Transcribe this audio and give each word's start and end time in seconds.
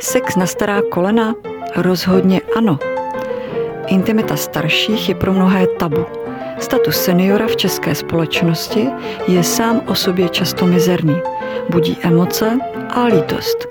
Sex 0.00 0.36
na 0.36 0.46
stará 0.46 0.82
kolena? 0.82 1.34
Rozhodně 1.76 2.40
ano. 2.56 2.78
Intimita 3.86 4.36
starších 4.36 5.08
je 5.08 5.14
pro 5.14 5.32
mnohé 5.32 5.66
tabu. 5.66 6.06
Status 6.58 6.96
seniora 6.96 7.46
v 7.46 7.56
české 7.56 7.94
společnosti 7.94 8.88
je 9.28 9.44
sám 9.44 9.80
o 9.86 9.94
sobě 9.94 10.28
často 10.28 10.66
mizerný. 10.66 11.20
Budí 11.68 11.98
emoce 12.02 12.58
a 12.90 13.04
lítost. 13.04 13.68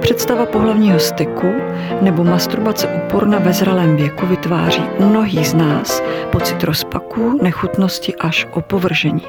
Představa 0.00 0.46
pohlavního 0.46 0.98
styku 0.98 1.52
nebo 2.00 2.24
masturbace 2.24 2.88
uporna 2.88 3.38
ve 3.38 3.52
zralém 3.52 3.96
věku 3.96 4.26
vytváří 4.26 4.82
u 4.98 5.04
mnohých 5.04 5.48
z 5.48 5.54
nás 5.54 6.02
pocit 6.30 6.64
rozpaků, 6.64 7.38
nechutnosti 7.42 8.14
až 8.14 8.46
opovržení. 8.50 9.26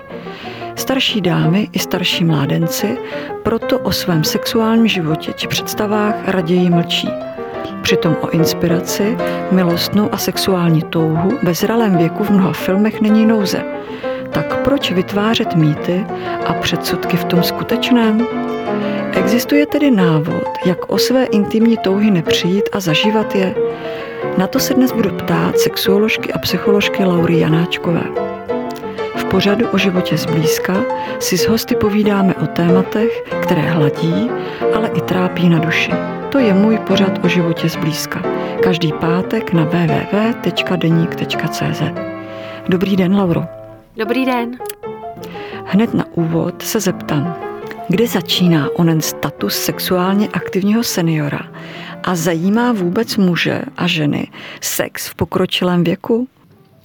Starší 0.76 1.22
dámy 1.22 1.70
i 1.74 1.80
starší 1.80 2.24
mládenci 2.26 2.98
proto 3.44 3.80
o 3.80 3.92
svém 3.92 4.24
sexuálním 4.24 4.88
životě 4.88 5.34
či 5.36 5.48
představách 5.48 6.16
raději 6.28 6.70
mlčí. 6.70 7.10
Přitom 7.82 8.16
o 8.22 8.30
inspiraci, 8.30 9.18
milostnou 9.52 10.10
a 10.12 10.18
sexuální 10.18 10.82
touhu 10.82 11.40
ve 11.44 11.54
zralém 11.54 11.98
věku 11.98 12.24
v 12.24 12.30
mnoha 12.30 12.54
filmech 12.54 13.02
není 13.02 13.26
nouze. 13.26 13.64
Tak 14.32 14.62
proč 14.64 14.92
vytvářet 14.92 15.56
mýty 15.56 16.06
a 16.46 16.54
předsudky 16.54 17.18
v 17.18 17.26
tom 17.26 17.44
skutečném? 17.44 18.28
Existuje 19.14 19.66
tedy 19.66 19.92
návod, 19.92 20.48
jak 20.66 20.92
o 20.92 20.98
své 20.98 21.26
intimní 21.26 21.78
touhy 21.78 22.12
nepřijít 22.12 22.70
a 22.72 22.80
zažívat 22.80 23.36
je? 23.36 23.56
Na 24.38 24.48
to 24.48 24.60
se 24.60 24.74
dnes 24.74 24.92
budu 24.92 25.10
ptát 25.10 25.60
sexuoložky 25.60 26.34
a 26.34 26.38
psycholožky 26.40 27.04
Laury 27.04 27.40
Janáčkové. 27.40 28.35
Pořadu 29.36 29.68
o 29.68 29.78
životě 29.78 30.18
zblízka 30.18 30.84
si 31.20 31.38
s 31.38 31.48
hosty 31.48 31.76
povídáme 31.76 32.36
o 32.36 32.48
tématech, 32.48 33.24
které 33.42 33.62
hladí, 33.62 34.30
ale 34.76 34.90
i 34.90 35.02
trápí 35.02 35.50
na 35.50 35.60
duši. 35.60 35.92
To 36.32 36.40
je 36.40 36.54
můj 36.54 36.78
pořad 36.78 37.26
o 37.26 37.28
životě 37.28 37.70
zblízka. 37.70 38.22
Každý 38.64 38.94
pátek 38.94 39.54
na 39.54 39.64
www.deník.cz 39.64 41.14
Dobrý 42.70 42.96
den, 42.96 43.16
Lauro. 43.16 43.46
Dobrý 43.98 44.26
den. 44.26 44.58
Hned 45.66 45.94
na 45.94 46.06
úvod 46.12 46.62
se 46.62 46.80
zeptám, 46.80 47.36
kde 47.90 48.08
začíná 48.08 48.70
onen 48.76 49.02
status 49.02 49.56
sexuálně 49.58 50.30
aktivního 50.34 50.84
seniora 50.84 51.42
a 52.04 52.16
zajímá 52.16 52.72
vůbec 52.72 53.18
muže 53.18 53.62
a 53.78 53.88
ženy 53.88 54.28
sex 54.62 55.08
v 55.08 55.16
pokročilém 55.16 55.84
věku? 55.84 56.28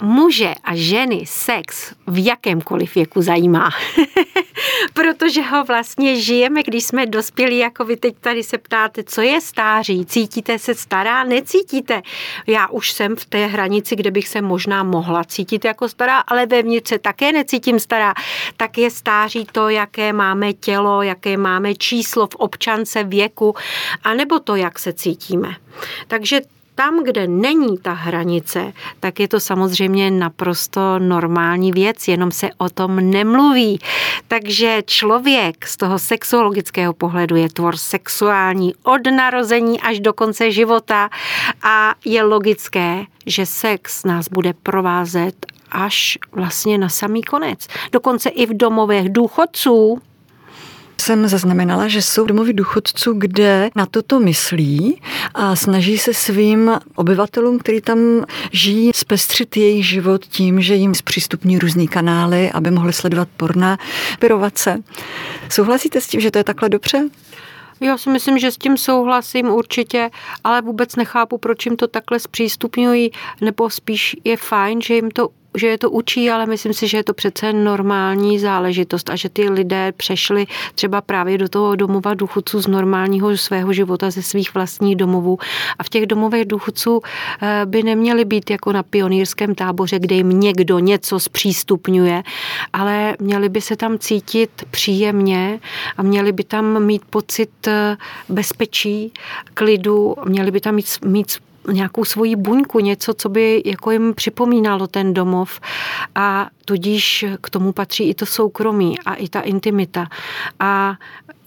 Muže 0.01 0.53
a 0.63 0.75
ženy 0.75 1.23
sex 1.25 1.93
v 2.07 2.25
jakémkoliv 2.25 2.95
věku 2.95 3.21
zajímá. 3.21 3.69
Protože 4.93 5.41
ho 5.41 5.63
vlastně 5.63 6.21
žijeme, 6.21 6.63
když 6.63 6.83
jsme 6.83 7.05
dospělí, 7.05 7.57
jako 7.57 7.85
vy 7.85 7.97
teď 7.97 8.15
tady 8.21 8.43
se 8.43 8.57
ptáte, 8.57 9.03
co 9.03 9.21
je 9.21 9.41
stáří, 9.41 10.05
cítíte 10.05 10.59
se 10.59 10.75
stará, 10.75 11.23
necítíte. 11.23 12.01
Já 12.47 12.67
už 12.67 12.91
jsem 12.91 13.15
v 13.15 13.25
té 13.25 13.45
hranici, 13.45 13.95
kde 13.95 14.11
bych 14.11 14.27
se 14.27 14.41
možná 14.41 14.83
mohla 14.83 15.23
cítit 15.23 15.65
jako 15.65 15.89
stará, 15.89 16.19
ale 16.19 16.45
vevnitř 16.45 16.89
se 16.89 16.99
také 16.99 17.31
necítím 17.31 17.79
stará. 17.79 18.13
Tak 18.57 18.77
je 18.77 18.91
stáří 18.91 19.47
to, 19.51 19.69
jaké 19.69 20.13
máme 20.13 20.53
tělo, 20.53 21.01
jaké 21.01 21.37
máme 21.37 21.75
číslo 21.75 22.27
v 22.27 22.35
občance 22.35 23.03
věku, 23.03 23.55
anebo 24.03 24.39
to, 24.39 24.55
jak 24.55 24.79
se 24.79 24.93
cítíme. 24.93 25.55
Takže 26.07 26.41
tam, 26.81 27.03
kde 27.03 27.27
není 27.27 27.77
ta 27.77 27.93
hranice, 27.93 28.73
tak 28.99 29.19
je 29.19 29.27
to 29.27 29.39
samozřejmě 29.39 30.11
naprosto 30.11 30.99
normální 30.99 31.71
věc, 31.71 32.07
jenom 32.07 32.31
se 32.31 32.49
o 32.57 32.69
tom 32.69 33.11
nemluví. 33.11 33.79
Takže 34.27 34.81
člověk 34.85 35.67
z 35.67 35.77
toho 35.77 35.99
sexuologického 35.99 36.93
pohledu 36.93 37.35
je 37.35 37.49
tvor 37.49 37.77
sexuální 37.77 38.73
od 38.83 39.01
narození 39.11 39.81
až 39.81 39.99
do 39.99 40.13
konce 40.13 40.51
života 40.51 41.09
a 41.63 41.93
je 42.05 42.23
logické, 42.23 43.05
že 43.25 43.45
sex 43.45 44.03
nás 44.03 44.27
bude 44.27 44.53
provázet 44.53 45.45
až 45.71 46.17
vlastně 46.31 46.77
na 46.77 46.89
samý 46.89 47.21
konec. 47.21 47.67
Dokonce 47.91 48.29
i 48.29 48.45
v 48.45 48.57
domovech 48.57 49.09
důchodců 49.09 50.01
jsem 51.01 51.27
zaznamenala, 51.27 51.87
že 51.87 52.01
jsou 52.01 52.25
domovy 52.25 52.53
důchodců, 52.53 53.13
kde 53.13 53.69
na 53.75 53.85
toto 53.85 54.19
myslí 54.19 55.01
a 55.33 55.55
snaží 55.55 55.97
se 55.97 56.13
svým 56.13 56.71
obyvatelům, 56.95 57.59
kteří 57.59 57.81
tam 57.81 57.97
žijí, 58.51 58.91
zpestřit 58.95 59.57
jejich 59.57 59.85
život 59.85 60.25
tím, 60.25 60.61
že 60.61 60.75
jim 60.75 60.95
zpřístupní 60.95 61.59
různý 61.59 61.87
kanály, 61.87 62.51
aby 62.51 62.71
mohli 62.71 62.93
sledovat 62.93 63.27
porna, 63.37 63.77
pyrovat 64.19 64.57
se. 64.57 64.77
Souhlasíte 65.49 66.01
s 66.01 66.07
tím, 66.07 66.21
že 66.21 66.31
to 66.31 66.37
je 66.37 66.43
takhle 66.43 66.69
dobře? 66.69 67.09
Já 67.79 67.97
si 67.97 68.09
myslím, 68.09 68.39
že 68.39 68.51
s 68.51 68.57
tím 68.57 68.77
souhlasím 68.77 69.47
určitě, 69.49 70.09
ale 70.43 70.61
vůbec 70.61 70.95
nechápu, 70.95 71.37
proč 71.37 71.65
jim 71.65 71.75
to 71.75 71.87
takhle 71.87 72.19
zpřístupňují, 72.19 73.11
nebo 73.41 73.69
spíš 73.69 74.15
je 74.23 74.37
fajn, 74.37 74.81
že 74.81 74.93
jim 74.93 75.11
to 75.11 75.29
že 75.57 75.67
je 75.67 75.77
to 75.77 75.91
učí, 75.91 76.29
ale 76.29 76.45
myslím 76.45 76.73
si, 76.73 76.87
že 76.87 76.97
je 76.97 77.03
to 77.03 77.13
přece 77.13 77.53
normální 77.53 78.39
záležitost 78.39 79.09
a 79.09 79.15
že 79.15 79.29
ty 79.29 79.49
lidé 79.49 79.91
přešli 79.91 80.47
třeba 80.75 81.01
právě 81.01 81.37
do 81.37 81.49
toho 81.49 81.75
domova 81.75 82.13
důchodců 82.13 82.61
z 82.61 82.67
normálního 82.67 83.37
svého 83.37 83.73
života, 83.73 84.11
ze 84.11 84.21
svých 84.21 84.53
vlastních 84.53 84.95
domovů. 84.95 85.37
A 85.79 85.83
v 85.83 85.89
těch 85.89 86.05
domovech 86.05 86.45
důchodců 86.45 87.01
eh, 87.41 87.61
by 87.65 87.83
neměli 87.83 88.25
být 88.25 88.49
jako 88.49 88.71
na 88.73 88.83
pionýrském 88.83 89.55
táboře, 89.55 89.99
kde 89.99 90.15
jim 90.15 90.39
někdo 90.39 90.79
něco 90.79 91.19
zpřístupňuje, 91.19 92.23
ale 92.73 93.15
měli 93.19 93.49
by 93.49 93.61
se 93.61 93.75
tam 93.75 93.99
cítit 93.99 94.49
příjemně 94.71 95.59
a 95.97 96.03
měli 96.03 96.31
by 96.31 96.43
tam 96.43 96.83
mít 96.83 97.01
pocit 97.09 97.67
eh, 97.67 97.97
bezpečí, 98.29 99.13
klidu, 99.53 100.15
měli 100.25 100.51
by 100.51 100.61
tam 100.61 100.75
mít, 100.75 100.87
mít 101.05 101.37
nějakou 101.71 102.05
svoji 102.05 102.35
buňku, 102.35 102.79
něco, 102.79 103.13
co 103.13 103.29
by 103.29 103.61
jako 103.65 103.91
jim 103.91 104.13
připomínalo 104.13 104.87
ten 104.87 105.13
domov 105.13 105.59
a 106.15 106.49
tudíž 106.65 107.25
k 107.41 107.49
tomu 107.49 107.71
patří 107.71 108.09
i 108.09 108.13
to 108.13 108.25
soukromí 108.25 108.99
a 108.99 109.13
i 109.13 109.29
ta 109.29 109.41
intimita. 109.41 110.07
A 110.59 110.95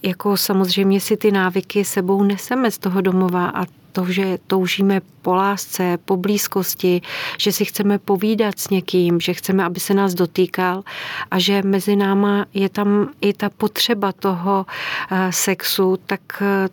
jako 0.03 0.37
samozřejmě 0.37 1.01
si 1.01 1.17
ty 1.17 1.31
návyky 1.31 1.85
sebou 1.85 2.23
neseme 2.23 2.71
z 2.71 2.77
toho 2.77 3.01
domova 3.01 3.47
a 3.47 3.65
to, 3.95 4.11
že 4.11 4.37
toužíme 4.47 5.01
po 5.21 5.35
lásce, 5.35 5.97
po 6.05 6.17
blízkosti, 6.17 7.01
že 7.39 7.51
si 7.51 7.65
chceme 7.65 7.99
povídat 7.99 8.59
s 8.59 8.69
někým, 8.69 9.19
že 9.19 9.33
chceme, 9.33 9.63
aby 9.63 9.79
se 9.79 9.93
nás 9.93 10.13
dotýkal 10.13 10.83
a 11.31 11.39
že 11.39 11.61
mezi 11.61 11.95
náma 11.95 12.45
je 12.53 12.69
tam 12.69 13.09
i 13.21 13.33
ta 13.33 13.49
potřeba 13.49 14.11
toho 14.11 14.65
eh, 14.67 15.31
sexu, 15.31 15.97
tak 16.05 16.21
eh, 16.41 16.69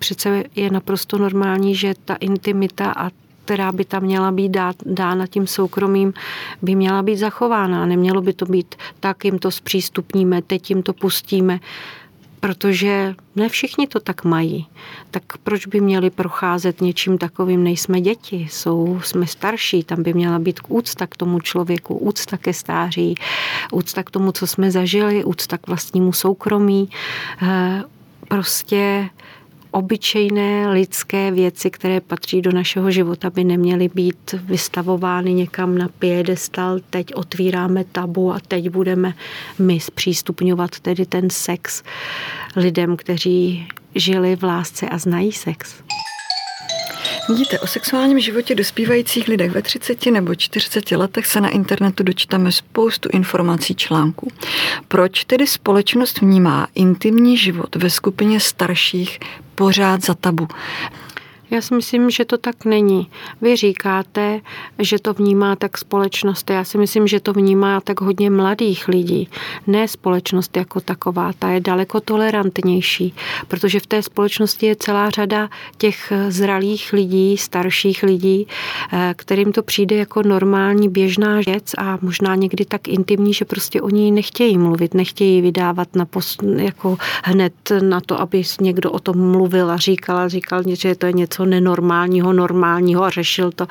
přece 0.00 0.44
je 0.56 0.70
naprosto 0.70 1.18
normální, 1.18 1.74
že 1.74 1.94
ta 2.04 2.14
intimita 2.14 2.92
a 2.96 3.10
která 3.44 3.72
by 3.72 3.84
tam 3.84 4.02
měla 4.02 4.30
být 4.30 4.56
dána 4.86 5.26
tím 5.26 5.46
soukromím, 5.46 6.12
by 6.62 6.74
měla 6.74 7.02
být 7.02 7.16
zachována. 7.16 7.86
Nemělo 7.86 8.22
by 8.22 8.32
to 8.32 8.46
být 8.46 8.74
tak, 9.00 9.24
jim 9.24 9.38
to 9.38 9.50
zpřístupníme, 9.50 10.42
teď 10.42 10.70
jim 10.70 10.82
to 10.82 10.92
pustíme, 10.92 11.60
protože 12.40 13.14
ne 13.36 13.48
všichni 13.48 13.86
to 13.86 14.00
tak 14.00 14.24
mají. 14.24 14.66
Tak 15.10 15.22
proč 15.42 15.66
by 15.66 15.80
měli 15.80 16.10
procházet 16.10 16.80
něčím 16.80 17.18
takovým? 17.18 17.64
Nejsme 17.64 18.00
děti, 18.00 18.48
jsou, 18.50 19.00
jsme 19.04 19.26
starší, 19.26 19.84
tam 19.84 20.02
by 20.02 20.14
měla 20.14 20.38
být 20.38 20.60
úcta 20.68 21.06
k 21.06 21.16
tomu 21.16 21.40
člověku, 21.40 21.98
úcta 21.98 22.36
ke 22.36 22.54
stáří, 22.54 23.14
úcta 23.72 24.02
k 24.02 24.10
tomu, 24.10 24.32
co 24.32 24.46
jsme 24.46 24.70
zažili, 24.70 25.24
úcta 25.24 25.58
k 25.58 25.66
vlastnímu 25.66 26.12
soukromí. 26.12 26.88
Eh, 27.42 27.82
prostě 28.28 29.10
obyčejné 29.70 30.70
lidské 30.72 31.30
věci, 31.30 31.70
které 31.70 32.00
patří 32.00 32.42
do 32.42 32.52
našeho 32.52 32.90
života, 32.90 33.30
by 33.30 33.44
neměly 33.44 33.88
být 33.94 34.34
vystavovány 34.44 35.34
někam 35.34 35.78
na 35.78 35.88
piedestal. 35.98 36.78
Teď 36.90 37.14
otvíráme 37.14 37.84
tabu 37.84 38.32
a 38.32 38.40
teď 38.48 38.68
budeme 38.68 39.14
my 39.58 39.80
zpřístupňovat 39.80 40.80
tedy 40.80 41.06
ten 41.06 41.30
sex 41.30 41.82
lidem, 42.56 42.96
kteří 42.96 43.68
žili 43.94 44.36
v 44.36 44.42
lásce 44.42 44.88
a 44.88 44.98
znají 44.98 45.32
sex. 45.32 45.74
Vidíte, 47.28 47.58
o 47.58 47.66
sexuálním 47.66 48.20
životě 48.20 48.54
dospívajících 48.54 49.28
lidech 49.28 49.50
ve 49.50 49.62
30 49.62 50.06
nebo 50.06 50.34
40 50.34 50.90
letech 50.90 51.26
se 51.26 51.40
na 51.40 51.48
internetu 51.48 52.02
dočteme 52.02 52.52
spoustu 52.52 53.08
informací 53.12 53.74
článků. 53.74 54.32
Proč 54.88 55.24
tedy 55.24 55.46
společnost 55.46 56.20
vnímá 56.20 56.68
intimní 56.74 57.36
život 57.36 57.76
ve 57.76 57.90
skupině 57.90 58.40
starších 58.40 59.18
pořád 59.60 60.04
za 60.04 60.14
tabu? 60.14 60.48
Já 61.50 61.60
si 61.60 61.74
myslím, 61.74 62.10
že 62.10 62.24
to 62.24 62.38
tak 62.38 62.64
není. 62.64 63.10
Vy 63.42 63.56
říkáte, 63.56 64.40
že 64.78 64.98
to 64.98 65.12
vnímá 65.12 65.56
tak 65.56 65.78
společnost. 65.78 66.50
Já 66.50 66.64
si 66.64 66.78
myslím, 66.78 67.06
že 67.06 67.20
to 67.20 67.32
vnímá 67.32 67.80
tak 67.80 68.00
hodně 68.00 68.30
mladých 68.30 68.88
lidí. 68.88 69.28
Ne 69.66 69.88
společnost 69.88 70.56
jako 70.56 70.80
taková. 70.80 71.32
Ta 71.38 71.48
je 71.48 71.60
daleko 71.60 72.00
tolerantnější, 72.00 73.14
protože 73.48 73.80
v 73.80 73.86
té 73.86 74.02
společnosti 74.02 74.66
je 74.66 74.76
celá 74.76 75.10
řada 75.10 75.48
těch 75.78 76.12
zralých 76.28 76.92
lidí, 76.92 77.36
starších 77.36 78.02
lidí, 78.02 78.46
eh, 78.92 79.14
kterým 79.16 79.52
to 79.52 79.62
přijde 79.62 79.96
jako 79.96 80.22
normální 80.22 80.88
běžná 80.88 81.40
věc 81.46 81.74
a 81.78 81.98
možná 82.02 82.34
někdy 82.34 82.64
tak 82.64 82.88
intimní, 82.88 83.34
že 83.34 83.44
prostě 83.44 83.82
oni 83.82 84.10
nechtějí 84.10 84.58
mluvit, 84.58 84.94
nechtějí 84.94 85.40
vydávat 85.40 85.96
na 85.96 86.04
post, 86.04 86.42
jako 86.56 86.96
hned 87.24 87.52
na 87.82 88.00
to, 88.00 88.20
aby 88.20 88.42
někdo 88.60 88.90
o 88.90 88.98
tom 88.98 89.30
mluvil 89.30 89.70
a 89.70 89.76
říkal 89.76 90.16
a 90.16 90.28
říkal, 90.28 90.62
že 90.72 90.94
to 90.94 91.06
je 91.06 91.12
něco 91.12 91.39
nenormálního, 91.46 92.32
normálního 92.32 93.04
a 93.04 93.10
řešil 93.10 93.52
to. 93.52 93.66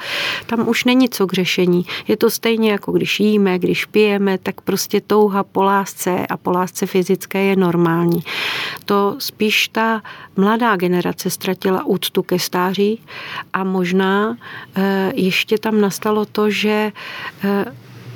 Tam 0.45 0.67
už 0.69 0.85
není 0.85 1.09
co 1.09 1.27
k 1.27 1.33
řešení. 1.33 1.85
Je 2.07 2.17
to 2.17 2.29
stejně 2.29 2.71
jako 2.71 2.91
když 2.91 3.19
jíme, 3.19 3.59
když 3.59 3.85
pijeme, 3.85 4.37
tak 4.37 4.61
prostě 4.61 5.01
touha 5.01 5.43
po 5.43 5.63
lásce 5.63 6.27
a 6.29 6.37
po 6.37 6.51
lásce 6.51 6.85
fyzické 6.85 7.43
je 7.43 7.55
normální. 7.55 8.23
To 8.85 9.15
spíš 9.19 9.67
ta 9.67 10.01
mladá 10.37 10.75
generace 10.75 11.29
ztratila 11.29 11.85
úctu 11.85 12.23
ke 12.23 12.39
stáří 12.39 13.01
a 13.53 13.63
možná 13.63 14.37
eh, 14.75 15.11
ještě 15.15 15.57
tam 15.57 15.81
nastalo 15.81 16.25
to, 16.25 16.49
že 16.49 16.91
eh, 17.43 17.65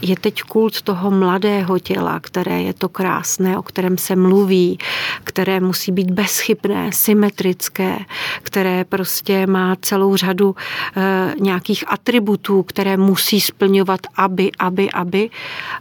je 0.03 0.15
teď 0.15 0.41
kult 0.41 0.81
toho 0.81 1.11
mladého 1.11 1.79
těla, 1.79 2.19
které 2.19 2.61
je 2.61 2.73
to 2.73 2.89
krásné, 2.89 3.57
o 3.57 3.61
kterém 3.61 3.97
se 3.97 4.15
mluví, 4.15 4.77
které 5.23 5.59
musí 5.59 5.91
být 5.91 6.11
bezchybné, 6.11 6.89
symetrické, 6.93 7.99
které 8.43 8.83
prostě 8.83 9.47
má 9.47 9.75
celou 9.81 10.15
řadu 10.15 10.55
e, 10.95 11.33
nějakých 11.39 11.83
atributů, 11.87 12.63
které 12.63 12.97
musí 12.97 13.41
splňovat, 13.41 13.99
aby, 14.15 14.51
aby, 14.59 14.91
aby. 14.91 15.29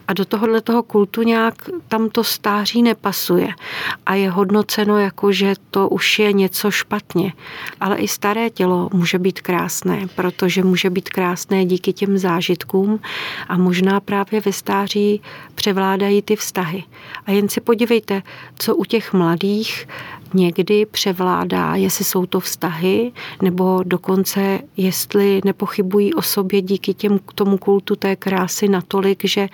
A 0.09 0.13
do 0.13 0.25
tohohle 0.25 0.61
toho 0.61 0.83
kultu 0.83 1.23
nějak 1.23 1.55
tam 1.89 2.11
to 2.11 2.25
stáří 2.25 2.83
nepasuje. 2.83 3.49
A 4.07 4.15
je 4.15 4.31
hodnoceno 4.31 4.99
jako, 4.99 5.33
že 5.33 5.55
to 5.71 5.89
už 5.89 6.19
je 6.19 6.33
něco 6.33 6.71
špatně. 6.71 7.33
Ale 7.81 7.97
i 7.97 8.09
staré 8.09 8.51
tělo 8.51 8.89
může 8.93 9.19
být 9.19 9.41
krásné, 9.41 10.07
protože 10.15 10.65
může 10.65 10.91
být 10.91 11.09
krásné 11.09 11.65
díky 11.65 11.93
těm 11.93 12.19
zážitkům 12.19 13.01
a 13.49 13.57
možná 13.57 14.01
právě 14.13 14.41
ve 14.41 14.53
stáří 14.53 15.21
převládají 15.55 16.23
ty 16.23 16.37
vztahy. 16.37 16.85
A 17.27 17.31
jen 17.31 17.49
si 17.49 17.61
podívejte, 17.61 18.23
co 18.59 18.77
u 18.77 18.85
těch 18.85 19.13
mladých 19.13 19.89
někdy 20.35 20.87
převládá, 20.87 21.75
jestli 21.75 22.05
jsou 22.05 22.27
to 22.27 22.41
vztahy, 22.41 23.13
nebo 23.43 23.81
dokonce 23.85 24.59
jestli 24.77 25.41
nepochybují 25.45 26.15
o 26.15 26.23
sobě 26.23 26.63
díky 26.63 26.95
těm, 26.95 27.21
tomu 27.35 27.59
kultu 27.59 27.97
té 27.97 28.17
krásy 28.17 28.69
natolik, 28.69 29.25
že 29.25 29.49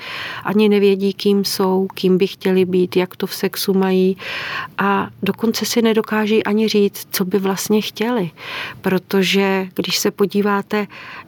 ani 0.45 0.69
nevědí, 0.69 1.13
kým 1.13 1.45
jsou, 1.45 1.89
kým 1.95 2.19
by 2.19 2.27
chtěli 2.27 2.65
být, 2.65 2.97
jak 2.97 3.17
to 3.17 3.27
v 3.27 3.35
sexu 3.35 3.75
mají 3.75 4.17
a 4.79 5.09
dokonce 5.23 5.67
si 5.67 5.83
nedokáží 5.83 6.45
ani 6.45 6.69
říct, 6.69 7.09
co 7.11 7.25
by 7.25 7.39
vlastně 7.39 7.81
chtěli. 7.81 8.31
Protože 8.81 9.69
když 9.75 9.99
se 9.99 10.11
podíváte 10.11 10.87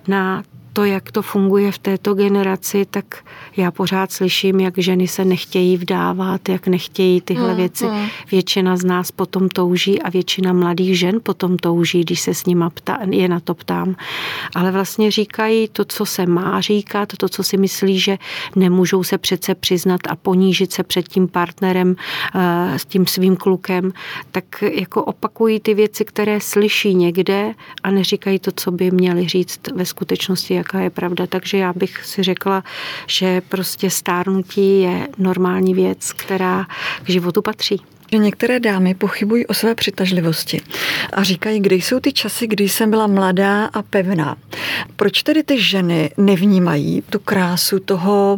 na 0.09 0.43
to, 0.73 0.85
jak 0.85 1.11
to 1.13 1.23
funguje 1.23 1.73
v 1.73 1.79
této 1.79 2.15
generaci, 2.15 2.87
tak 2.91 3.25
já 3.57 3.71
pořád 3.71 4.13
slyším, 4.13 4.61
jak 4.61 4.79
ženy 4.79 5.09
se 5.09 5.25
nechtějí 5.25 5.77
vdávat, 5.77 6.49
jak 6.49 6.67
nechtějí 6.67 7.21
tyhle 7.21 7.49
hmm, 7.49 7.57
věci. 7.57 7.87
Hmm. 7.87 8.07
Většina 8.31 8.77
z 8.77 8.85
nás 8.85 9.11
potom 9.11 9.49
touží 9.49 10.03
a 10.03 10.11
většina 10.11 10.53
mladých 10.53 10.99
žen 10.99 11.21
potom 11.23 11.57
touží, 11.57 12.01
když 12.01 12.21
se 12.21 12.35
s 12.35 12.47
nima 12.47 12.71
ptá, 12.71 12.99
je 13.11 13.29
na 13.29 13.41
to 13.41 13.55
ptám. 13.55 13.97
Ale 14.55 14.71
vlastně 14.71 15.11
říkají 15.11 15.69
to, 15.69 15.85
co 15.85 16.07
se 16.07 16.27
má 16.27 16.61
říkat, 16.61 17.13
to, 17.17 17.29
co 17.29 17.43
si 17.43 17.57
myslí, 17.57 18.01
že 18.01 18.19
nemůžou 18.57 19.05
se 19.05 19.19
přece 19.19 19.55
přiznat 19.55 20.01
a 20.09 20.17
ponížit 20.17 20.73
se 20.73 20.83
před 20.83 21.09
tím 21.09 21.29
partnerem, 21.29 21.97
eh, 22.35 22.79
s 22.79 22.85
tím 22.85 23.07
svým 23.07 23.37
klukem, 23.37 23.93
tak 24.31 24.45
jako 24.63 25.05
opakují 25.05 25.61
ty 25.61 25.75
věci, 25.75 26.05
které 26.05 26.41
slyší 26.41 26.95
někde 26.95 27.55
a 27.83 27.91
neříkají 27.91 28.39
to, 28.39 28.51
co 28.57 28.71
by 28.71 28.91
měli 28.91 29.29
říct 29.29 29.61
ve 29.75 29.87
skutečnosti, 29.87 30.55
jaká 30.55 30.81
je 30.81 30.91
pravda. 30.91 31.27
Takže 31.27 31.59
já 31.59 31.73
bych 31.73 32.05
si 32.05 32.23
řekla, 32.23 32.65
že 33.07 33.40
prostě 33.41 33.91
stárnutí 33.91 34.81
je 34.81 35.09
normální 35.19 35.75
věc, 35.75 36.13
která 36.13 36.67
k 37.05 37.11
životu 37.11 37.43
patří 37.43 37.83
že 38.13 38.19
některé 38.19 38.61
dámy 38.61 38.95
pochybují 38.95 39.47
o 39.47 39.55
své 39.55 39.75
přitažlivosti 39.75 40.61
a 41.13 41.23
říkají, 41.23 41.61
kde 41.61 41.77
jsou 41.77 42.01
ty 42.01 42.13
časy, 42.13 42.47
kdy 42.47 42.69
jsem 42.69 42.91
byla 42.91 43.07
mladá 43.07 43.65
a 43.65 43.83
pevná. 43.83 44.37
Proč 44.97 45.23
tedy 45.23 45.43
ty 45.43 45.63
ženy 45.63 46.11
nevnímají 46.17 47.03
tu 47.11 47.19
krásu 47.19 47.79
toho, 47.79 48.37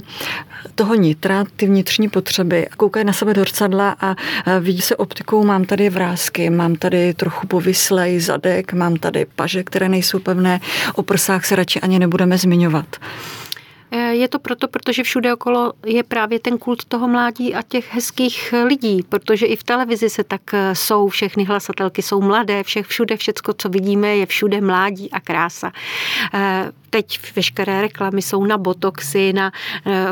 toho 0.74 0.94
nitra, 0.94 1.44
ty 1.56 1.66
vnitřní 1.66 2.08
potřeby, 2.08 2.66
koukají 2.76 3.04
na 3.04 3.12
sebe 3.12 3.34
do 3.34 3.40
zrcadla 3.40 3.96
a 4.00 4.16
vidí 4.60 4.80
se 4.80 4.96
optikou, 4.96 5.44
mám 5.44 5.64
tady 5.64 5.90
vrázky, 5.90 6.50
mám 6.50 6.74
tady 6.74 7.14
trochu 7.14 7.46
povyslej 7.46 8.20
zadek, 8.20 8.72
mám 8.72 8.96
tady 8.96 9.26
paže, 9.36 9.64
které 9.64 9.88
nejsou 9.88 10.18
pevné, 10.18 10.60
o 10.94 11.02
prsách 11.02 11.44
se 11.44 11.56
radši 11.56 11.80
ani 11.80 11.98
nebudeme 11.98 12.38
zmiňovat. 12.38 12.96
Eh, 13.94 14.14
je 14.14 14.28
to 14.28 14.38
proto, 14.38 14.68
protože 14.68 15.02
všude 15.02 15.34
okolo 15.34 15.72
je 15.86 16.02
právě 16.02 16.40
ten 16.40 16.58
kult 16.58 16.84
toho 16.84 17.08
mládí 17.08 17.54
a 17.54 17.62
těch 17.62 17.94
hezkých 17.94 18.54
lidí, 18.66 19.02
protože 19.08 19.46
i 19.46 19.56
v 19.56 19.64
televizi 19.64 20.10
se 20.10 20.24
tak 20.24 20.54
eh, 20.54 20.74
jsou, 20.74 21.08
všechny 21.08 21.44
hlasatelky 21.44 22.02
jsou 22.02 22.20
mladé, 22.20 22.62
všech, 22.62 22.86
všude 22.86 23.16
všecko, 23.16 23.52
co 23.52 23.68
vidíme, 23.68 24.16
je 24.16 24.26
všude 24.26 24.60
mládí 24.60 25.10
a 25.10 25.20
krása. 25.20 25.72
Eh, 26.94 27.02
teď 27.02 27.18
veškeré 27.36 27.80
reklamy 27.80 28.22
jsou 28.22 28.44
na 28.44 28.58
botoxy, 28.58 29.32
na 29.32 29.52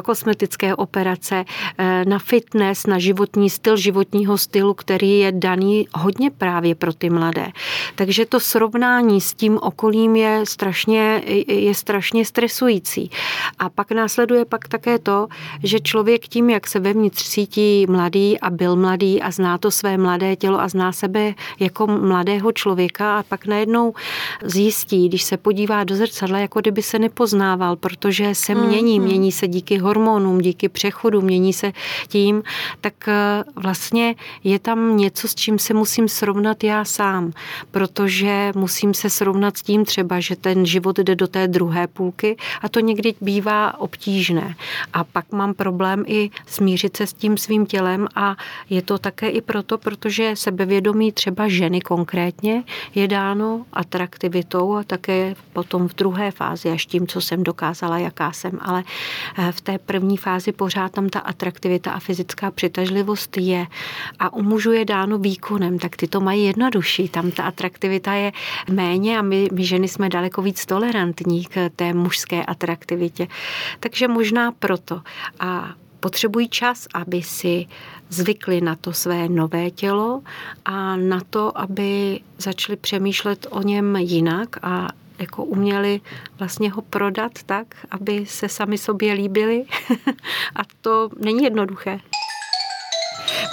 kosmetické 0.04 0.74
operace, 0.74 1.44
na 2.06 2.18
fitness, 2.18 2.86
na 2.86 2.98
životní 2.98 3.50
styl, 3.50 3.76
životního 3.76 4.38
stylu, 4.38 4.74
který 4.74 5.18
je 5.18 5.32
daný 5.32 5.88
hodně 5.94 6.30
právě 6.30 6.74
pro 6.74 6.92
ty 6.92 7.10
mladé. 7.10 7.46
Takže 7.94 8.26
to 8.26 8.40
srovnání 8.40 9.20
s 9.20 9.34
tím 9.34 9.58
okolím 9.62 10.16
je 10.16 10.40
strašně, 10.44 11.22
je 11.46 11.74
strašně 11.74 12.24
stresující. 12.24 13.10
A 13.58 13.68
pak 13.68 13.92
následuje 13.92 14.44
pak 14.44 14.68
také 14.68 14.98
to, 14.98 15.28
že 15.62 15.80
člověk 15.80 16.28
tím, 16.28 16.50
jak 16.50 16.66
se 16.66 16.80
vevnitř 16.80 17.28
cítí 17.28 17.86
mladý 17.86 18.40
a 18.40 18.50
byl 18.50 18.76
mladý 18.76 19.22
a 19.22 19.30
zná 19.30 19.58
to 19.58 19.70
své 19.70 19.98
mladé 19.98 20.36
tělo 20.36 20.60
a 20.60 20.68
zná 20.68 20.92
sebe 20.92 21.34
jako 21.60 21.86
mladého 21.86 22.52
člověka 22.52 23.18
a 23.18 23.22
pak 23.22 23.46
najednou 23.46 23.94
zjistí, 24.44 25.08
když 25.08 25.22
se 25.22 25.36
podívá 25.36 25.84
do 25.84 25.96
zrcadla, 25.96 26.38
jako 26.38 26.60
kdyby 26.70 26.82
se 26.82 26.98
nepoznával, 26.98 27.76
protože 27.76 28.34
se 28.34 28.54
mění, 28.54 28.98
hmm. 28.98 29.06
mění 29.06 29.32
se 29.32 29.48
díky 29.48 29.78
hormonům, 29.78 30.38
díky 30.38 30.68
přechodu, 30.68 31.20
mění 31.20 31.52
se 31.52 31.72
tím, 32.08 32.42
tak 32.80 33.08
eh, 33.08 33.44
vlastně 33.56 34.14
je 34.44 34.58
tam 34.58 34.96
něco, 34.96 35.28
s 35.28 35.34
čím 35.34 35.58
se 35.58 35.74
musím 35.74 36.08
srovnat 36.08 36.64
já 36.64 36.84
sám, 36.84 37.32
protože 37.70 38.52
musím 38.54 38.94
se 38.94 39.10
srovnat 39.10 39.58
s 39.58 39.62
tím 39.62 39.84
třeba, 39.84 40.20
že 40.20 40.36
ten 40.36 40.66
život 40.66 40.98
jde 40.98 41.14
do 41.16 41.26
té 41.26 41.48
druhé 41.48 41.86
půlky 41.86 42.36
a 42.62 42.68
to 42.68 42.80
někdy 42.80 43.14
bývá 43.20 43.80
obtížné. 43.80 44.54
A 44.92 45.04
pak 45.04 45.32
mám 45.32 45.54
problém 45.54 46.04
i 46.06 46.30
smířit 46.46 46.96
se 46.96 47.06
s 47.06 47.12
tím 47.12 47.38
svým 47.38 47.66
tělem 47.66 48.08
a 48.14 48.36
je 48.70 48.82
to 48.82 48.98
také 48.98 49.28
i 49.28 49.40
proto, 49.40 49.78
protože 49.78 50.36
sebevědomí 50.36 51.12
třeba 51.12 51.48
ženy 51.48 51.80
konkrétně 51.80 52.62
je 52.94 53.08
dáno 53.08 53.66
atraktivitou 53.72 54.74
a 54.74 54.82
také 54.84 55.34
potom 55.52 55.88
v 55.88 55.94
druhé 55.94 56.30
fázi 56.30 56.59
až 56.68 56.86
tím, 56.86 57.06
co 57.06 57.20
jsem 57.20 57.42
dokázala, 57.42 57.98
jaká 57.98 58.32
jsem. 58.32 58.58
Ale 58.60 58.84
eh, 59.38 59.52
v 59.52 59.60
té 59.60 59.78
první 59.78 60.16
fázi 60.16 60.52
pořád 60.52 60.92
tam 60.92 61.08
ta 61.08 61.20
atraktivita 61.20 61.90
a 61.90 62.00
fyzická 62.00 62.50
přitažlivost 62.50 63.36
je. 63.36 63.66
A 64.18 64.32
u 64.32 64.42
mužů 64.42 64.72
je 64.72 64.84
dáno 64.84 65.18
výkonem, 65.18 65.78
tak 65.78 65.96
ty 65.96 66.08
to 66.08 66.20
mají 66.20 66.44
jednodušší. 66.44 67.08
Tam 67.08 67.30
ta 67.30 67.42
atraktivita 67.42 68.12
je 68.12 68.32
méně 68.70 69.18
a 69.18 69.22
my, 69.22 69.48
my 69.52 69.64
ženy 69.64 69.88
jsme 69.88 70.08
daleko 70.08 70.42
víc 70.42 70.66
tolerantní 70.66 71.44
k 71.44 71.70
té 71.76 71.92
mužské 71.94 72.44
atraktivitě. 72.44 73.28
Takže 73.80 74.08
možná 74.08 74.52
proto. 74.52 75.02
A 75.40 75.74
potřebují 76.00 76.48
čas, 76.48 76.86
aby 76.94 77.22
si 77.22 77.66
zvykli 78.08 78.60
na 78.60 78.76
to 78.76 78.92
své 78.92 79.28
nové 79.28 79.70
tělo 79.70 80.22
a 80.64 80.96
na 80.96 81.20
to, 81.30 81.58
aby 81.58 82.20
začali 82.38 82.76
přemýšlet 82.76 83.46
o 83.50 83.62
něm 83.62 83.96
jinak 83.96 84.56
a 84.62 84.88
jako 85.20 85.44
uměli 85.44 86.00
vlastně 86.38 86.70
ho 86.70 86.82
prodat 86.82 87.32
tak, 87.46 87.66
aby 87.90 88.26
se 88.26 88.48
sami 88.48 88.78
sobě 88.78 89.12
líbili. 89.12 89.64
a 90.56 90.60
to 90.80 91.10
není 91.18 91.44
jednoduché. 91.44 92.00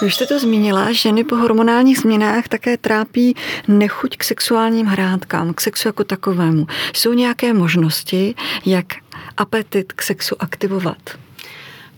Vy 0.02 0.10
jste 0.10 0.26
to 0.26 0.38
zmínila, 0.38 0.92
ženy 0.92 1.24
po 1.24 1.36
hormonálních 1.36 1.98
změnách 1.98 2.48
také 2.48 2.76
trápí 2.76 3.36
nechuť 3.68 4.16
k 4.16 4.24
sexuálním 4.24 4.86
hrádkám, 4.86 5.54
k 5.54 5.60
sexu 5.60 5.88
jako 5.88 6.04
takovému. 6.04 6.66
Jsou 6.96 7.12
nějaké 7.12 7.54
možnosti, 7.54 8.34
jak 8.66 8.86
apetit 9.36 9.92
k 9.92 10.02
sexu 10.02 10.36
aktivovat? 10.38 10.98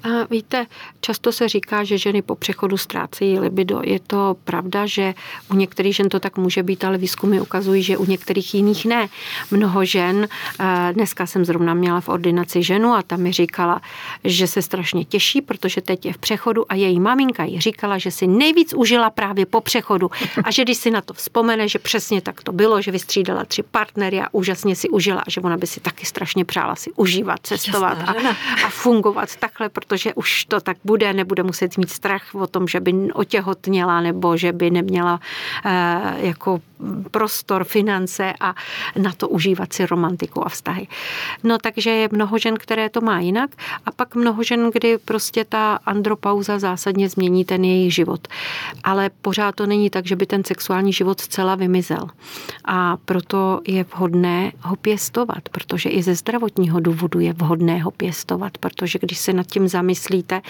A 0.02 0.26
víte, 0.30 0.66
často 1.00 1.32
se 1.32 1.48
říká, 1.48 1.84
že 1.84 1.98
ženy 1.98 2.22
po 2.22 2.34
přechodu 2.34 2.76
ztrácejí 2.76 3.38
libido. 3.38 3.80
Je 3.84 4.00
to 4.00 4.36
pravda, 4.44 4.86
že 4.86 5.14
u 5.50 5.54
některých 5.54 5.96
žen 5.96 6.08
to 6.08 6.20
tak 6.20 6.38
může 6.38 6.62
být, 6.62 6.84
ale 6.84 6.98
výzkumy 6.98 7.40
ukazují, 7.40 7.82
že 7.82 7.96
u 7.96 8.04
některých 8.04 8.54
jiných 8.54 8.86
ne. 8.86 9.08
Mnoho 9.50 9.84
žen, 9.84 10.28
eh, 10.60 10.92
dneska 10.92 11.26
jsem 11.26 11.44
zrovna 11.44 11.74
měla 11.74 12.00
v 12.00 12.08
ordinaci 12.08 12.62
ženu 12.62 12.92
a 12.92 13.02
ta 13.02 13.16
mi 13.16 13.32
říkala, 13.32 13.80
že 14.24 14.46
se 14.46 14.62
strašně 14.62 15.04
těší, 15.04 15.42
protože 15.42 15.80
teď 15.80 16.06
je 16.06 16.12
v 16.12 16.18
přechodu 16.18 16.72
a 16.72 16.74
její 16.74 17.00
maminka 17.00 17.44
jí 17.44 17.60
říkala, 17.60 17.98
že 17.98 18.10
si 18.10 18.26
nejvíc 18.26 18.74
užila 18.74 19.10
právě 19.10 19.46
po 19.46 19.60
přechodu 19.60 20.10
a 20.44 20.50
že 20.50 20.62
když 20.62 20.78
si 20.78 20.90
na 20.90 21.00
to 21.00 21.14
vzpomene, 21.14 21.68
že 21.68 21.78
přesně 21.78 22.20
tak 22.20 22.42
to 22.42 22.52
bylo, 22.52 22.82
že 22.82 22.90
vystřídala 22.90 23.44
tři 23.44 23.62
partnery 23.62 24.20
a 24.20 24.26
úžasně 24.32 24.76
si 24.76 24.88
užila 24.88 25.20
a 25.20 25.30
že 25.30 25.40
ona 25.40 25.56
by 25.56 25.66
si 25.66 25.80
taky 25.80 26.06
strašně 26.06 26.44
přála 26.44 26.76
si 26.76 26.92
užívat, 26.96 27.40
cestovat 27.42 27.98
a, 28.08 28.14
a 28.64 28.70
fungovat 28.70 29.36
takhle, 29.36 29.68
protože 29.90 30.14
už 30.14 30.44
to 30.44 30.60
tak 30.60 30.76
bude, 30.84 31.12
nebude 31.12 31.42
muset 31.42 31.78
mít 31.78 31.90
strach 31.90 32.34
o 32.34 32.46
tom, 32.46 32.68
že 32.68 32.80
by 32.80 32.92
otěhotněla 33.12 34.00
nebo 34.00 34.36
že 34.36 34.52
by 34.52 34.70
neměla 34.70 35.20
eh, 35.66 36.26
jako 36.26 36.60
prostor, 37.10 37.64
finance 37.64 38.34
a 38.40 38.54
na 38.98 39.12
to 39.12 39.28
užívat 39.28 39.72
si 39.72 39.86
romantiku 39.86 40.46
a 40.46 40.48
vztahy. 40.48 40.86
No 41.44 41.58
takže 41.58 41.90
je 41.90 42.08
mnoho 42.12 42.38
žen, 42.38 42.54
které 42.56 42.88
to 42.88 43.00
má 43.00 43.20
jinak 43.20 43.50
a 43.86 43.90
pak 43.90 44.14
mnoho 44.14 44.42
žen, 44.42 44.70
kdy 44.72 44.98
prostě 44.98 45.44
ta 45.44 45.78
andropauza 45.86 46.58
zásadně 46.58 47.08
změní 47.08 47.44
ten 47.44 47.64
jejich 47.64 47.94
život. 47.94 48.28
Ale 48.84 49.10
pořád 49.22 49.54
to 49.54 49.66
není 49.66 49.90
tak, 49.90 50.06
že 50.06 50.16
by 50.16 50.26
ten 50.26 50.44
sexuální 50.44 50.92
život 50.92 51.20
zcela 51.20 51.54
vymizel. 51.54 52.08
A 52.64 52.96
proto 52.96 53.60
je 53.68 53.84
vhodné 53.84 54.52
ho 54.60 54.76
pěstovat, 54.76 55.48
protože 55.48 55.88
i 55.88 56.02
ze 56.02 56.14
zdravotního 56.14 56.80
důvodu 56.80 57.20
je 57.20 57.32
vhodné 57.32 57.82
ho 57.82 57.90
pěstovat, 57.90 58.58
protože 58.58 58.98
když 59.02 59.18
se 59.18 59.32
nad 59.32 59.46
tím 59.46 59.68
zamyslíte, 59.68 60.42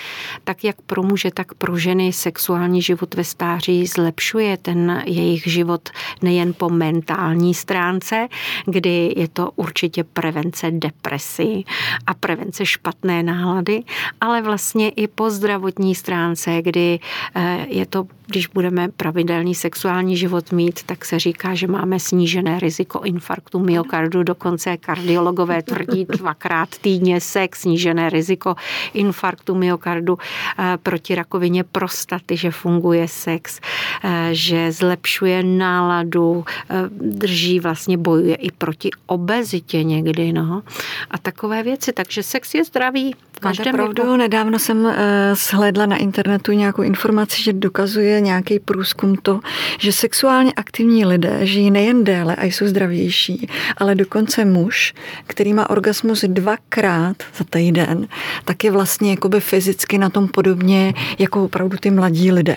tak 0.44 0.64
jak 0.64 0.76
pro 0.80 1.02
muže, 1.02 1.30
tak 1.30 1.54
pro 1.54 1.78
ženy 1.78 2.12
sexuální 2.12 2.82
život 2.82 3.14
ve 3.14 3.24
stáří 3.24 3.86
zlepšuje 3.86 4.56
ten 4.56 5.02
jejich 5.06 5.46
život 5.46 5.88
nejen 6.22 6.52
po 6.52 6.68
mentální 6.68 7.54
stránce, 7.54 8.28
kdy 8.66 9.14
je 9.16 9.28
to 9.28 9.50
určitě 9.56 10.04
prevence 10.04 10.70
depresí 10.70 11.66
a 12.06 12.14
prevence 12.14 12.66
špatné 12.66 13.22
nálady, 13.22 13.82
ale 14.20 14.42
vlastně 14.42 14.88
i 14.88 15.06
po 15.08 15.30
zdravotní 15.30 15.94
stránce, 15.94 16.62
kdy 16.62 16.98
eh, 17.34 17.66
je 17.68 17.86
to 17.86 18.06
když 18.30 18.46
budeme 18.46 18.88
pravidelný 18.88 19.54
sexuální 19.54 20.16
život 20.16 20.52
mít, 20.52 20.82
tak 20.82 21.04
se 21.04 21.18
říká, 21.18 21.54
že 21.54 21.66
máme 21.66 22.00
snížené 22.00 22.60
riziko 22.60 23.00
infarktu 23.04 23.58
myokardu, 23.58 24.22
dokonce 24.22 24.76
kardiologové 24.76 25.62
tvrdí 25.62 26.04
dvakrát 26.04 26.68
týdně 26.80 27.20
sex, 27.20 27.60
snížené 27.60 28.10
riziko 28.10 28.54
infarktu 28.94 29.54
myokardu 29.54 30.18
eh, 30.58 30.78
proti 30.82 31.14
rakovině 31.14 31.64
prostaty, 31.64 32.36
že 32.36 32.50
funguje 32.50 33.08
sex, 33.08 33.60
eh, 34.04 34.28
že 34.32 34.72
zlepšuje 34.72 35.42
náladu, 35.42 36.44
eh, 36.70 36.74
drží 37.00 37.60
vlastně, 37.60 37.98
bojuje 37.98 38.34
i 38.34 38.50
proti 38.50 38.90
obezitě 39.06 39.84
někdy, 39.84 40.32
no. 40.32 40.62
A 41.10 41.18
takové 41.18 41.62
věci, 41.62 41.92
takže 41.92 42.22
sex 42.22 42.54
je 42.54 42.64
zdravý. 42.64 43.14
Máte 43.44 43.72
pravdu, 43.72 44.16
nedávno 44.16 44.58
jsem 44.58 44.94
shledla 45.34 45.86
na 45.86 45.96
internetu 45.96 46.52
nějakou 46.52 46.82
informaci, 46.82 47.42
že 47.42 47.52
dokazuje 47.52 48.19
nějaký 48.20 48.58
průzkum 48.58 49.16
to, 49.22 49.40
že 49.78 49.92
sexuálně 49.92 50.52
aktivní 50.52 51.04
lidé 51.04 51.46
žijí 51.46 51.70
nejen 51.70 52.04
déle 52.04 52.36
a 52.36 52.44
jsou 52.44 52.66
zdravější, 52.66 53.48
ale 53.76 53.94
dokonce 53.94 54.44
muž, 54.44 54.94
který 55.26 55.54
má 55.54 55.70
orgasmus 55.70 56.24
dvakrát 56.28 57.16
za 57.38 57.44
týden, 57.50 58.08
tak 58.44 58.64
je 58.64 58.70
vlastně 58.70 59.10
jakoby 59.10 59.40
fyzicky 59.40 59.98
na 59.98 60.10
tom 60.10 60.28
podobně 60.28 60.94
jako 61.18 61.44
opravdu 61.44 61.76
ty 61.76 61.90
mladí 61.90 62.32
lidé. 62.32 62.56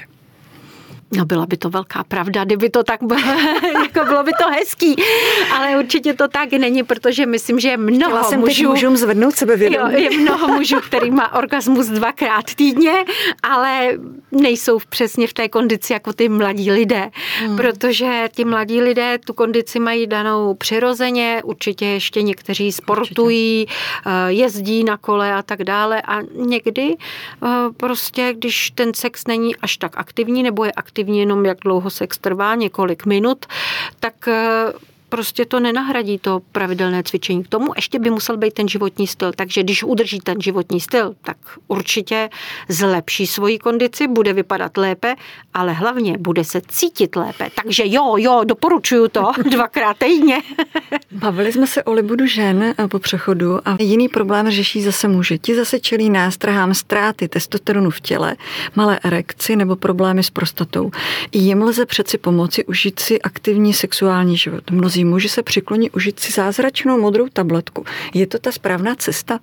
No 1.17 1.25
byla 1.25 1.45
by 1.45 1.57
to 1.57 1.69
velká 1.69 2.03
pravda, 2.03 2.43
kdyby 2.43 2.69
to 2.69 2.83
tak 2.83 3.03
bylo, 3.03 3.19
jako 3.83 4.05
bylo 4.05 4.23
by 4.23 4.31
to 4.31 4.49
hezký, 4.49 4.95
ale 5.53 5.77
určitě 5.77 6.13
to 6.13 6.27
tak 6.27 6.51
není, 6.51 6.83
protože 6.83 7.25
myslím, 7.25 7.59
že 7.59 7.69
je 7.69 7.77
mnoho 7.77 8.11
Chtěla 8.11 8.23
jsem 8.23 8.39
mužů... 8.39 8.69
mužům 8.69 8.97
zvednout 8.97 9.35
sebevědomí. 9.35 9.93
Jo, 9.93 9.99
je 9.99 10.17
mnoho 10.17 10.47
mužů, 10.47 10.75
který 10.87 11.11
má 11.11 11.33
orgasmus 11.33 11.87
dvakrát 11.87 12.53
týdně, 12.55 12.93
ale 13.43 13.89
nejsou 14.31 14.79
přesně 14.89 15.27
v 15.27 15.33
té 15.33 15.49
kondici 15.49 15.93
jako 15.93 16.13
ty 16.13 16.29
mladí 16.29 16.71
lidé, 16.71 17.09
hmm. 17.39 17.57
protože 17.57 18.29
ti 18.35 18.45
mladí 18.45 18.81
lidé 18.81 19.17
tu 19.25 19.33
kondici 19.33 19.79
mají 19.79 20.07
danou 20.07 20.53
přirozeně, 20.53 21.41
určitě 21.43 21.85
ještě 21.85 22.21
někteří 22.21 22.71
sportují, 22.71 23.65
určitě. 23.65 23.83
Eh, 24.05 24.31
jezdí 24.31 24.83
na 24.83 24.97
kole 24.97 25.33
a 25.33 25.41
tak 25.41 25.63
dále 25.63 26.01
a 26.01 26.21
někdy 26.35 26.95
eh, 26.95 27.47
prostě, 27.77 28.33
když 28.37 28.71
ten 28.71 28.93
sex 28.93 29.27
není 29.27 29.55
až 29.55 29.77
tak 29.77 29.97
aktivní 29.97 30.43
nebo 30.43 30.65
je 30.65 30.71
aktivní, 30.71 31.02
efektivní 31.03 31.19
jenom 31.19 31.45
jak 31.45 31.57
dlouho 31.63 31.89
sex 31.89 32.17
trvá, 32.17 32.55
několik 32.55 33.05
minut, 33.05 33.45
tak 33.99 34.27
eh, 34.27 34.73
prostě 35.13 35.45
to 35.45 35.59
nenahradí 35.59 36.17
to 36.17 36.41
pravidelné 36.51 37.03
cvičení. 37.03 37.43
K 37.43 37.47
tomu 37.47 37.71
ještě 37.75 37.99
by 37.99 38.09
musel 38.09 38.37
být 38.37 38.53
ten 38.53 38.67
životní 38.67 39.07
styl. 39.07 39.31
Takže 39.35 39.63
když 39.63 39.83
udrží 39.83 40.19
ten 40.19 40.41
životní 40.41 40.79
styl, 40.79 41.15
tak 41.21 41.37
určitě 41.67 42.29
zlepší 42.69 43.27
svoji 43.27 43.59
kondici, 43.59 44.07
bude 44.07 44.33
vypadat 44.33 44.77
lépe, 44.77 45.15
ale 45.53 45.73
hlavně 45.73 46.17
bude 46.17 46.43
se 46.43 46.61
cítit 46.67 47.15
lépe. 47.15 47.49
Takže 47.63 47.83
jo, 47.85 48.15
jo, 48.17 48.41
doporučuju 48.43 49.07
to 49.07 49.31
dvakrát 49.51 49.97
týdně. 49.97 50.41
Bavili 51.11 51.51
jsme 51.51 51.67
se 51.67 51.83
o 51.83 51.93
libudu 51.93 52.25
žen 52.25 52.73
po 52.87 52.99
přechodu 52.99 53.67
a 53.67 53.77
jiný 53.79 54.09
problém 54.09 54.51
řeší 54.51 54.81
zase 54.81 55.07
muži. 55.07 55.39
Ti 55.39 55.55
zase 55.55 55.79
čelí 55.79 56.09
nástrahám 56.09 56.73
ztráty 56.73 57.27
testosteronu 57.27 57.89
v 57.89 58.01
těle, 58.01 58.35
malé 58.75 58.99
erekci 59.03 59.55
nebo 59.55 59.75
problémy 59.75 60.23
s 60.23 60.29
prostatou. 60.29 60.91
Jim 61.31 61.61
lze 61.61 61.85
přeci 61.85 62.17
pomoci 62.17 62.65
užít 62.65 62.99
si 62.99 63.21
aktivní 63.21 63.73
sexuální 63.73 64.37
život. 64.37 64.71
Mnozí 64.71 65.02
muži 65.05 65.29
se 65.29 65.43
přikloní 65.43 65.91
užít 65.91 66.19
si 66.19 66.31
zázračnou 66.31 67.01
modrou 67.01 67.27
tabletku. 67.33 67.85
Je 68.13 68.27
to 68.27 68.39
ta 68.39 68.51
správná 68.51 68.95
cesta? 68.95 69.39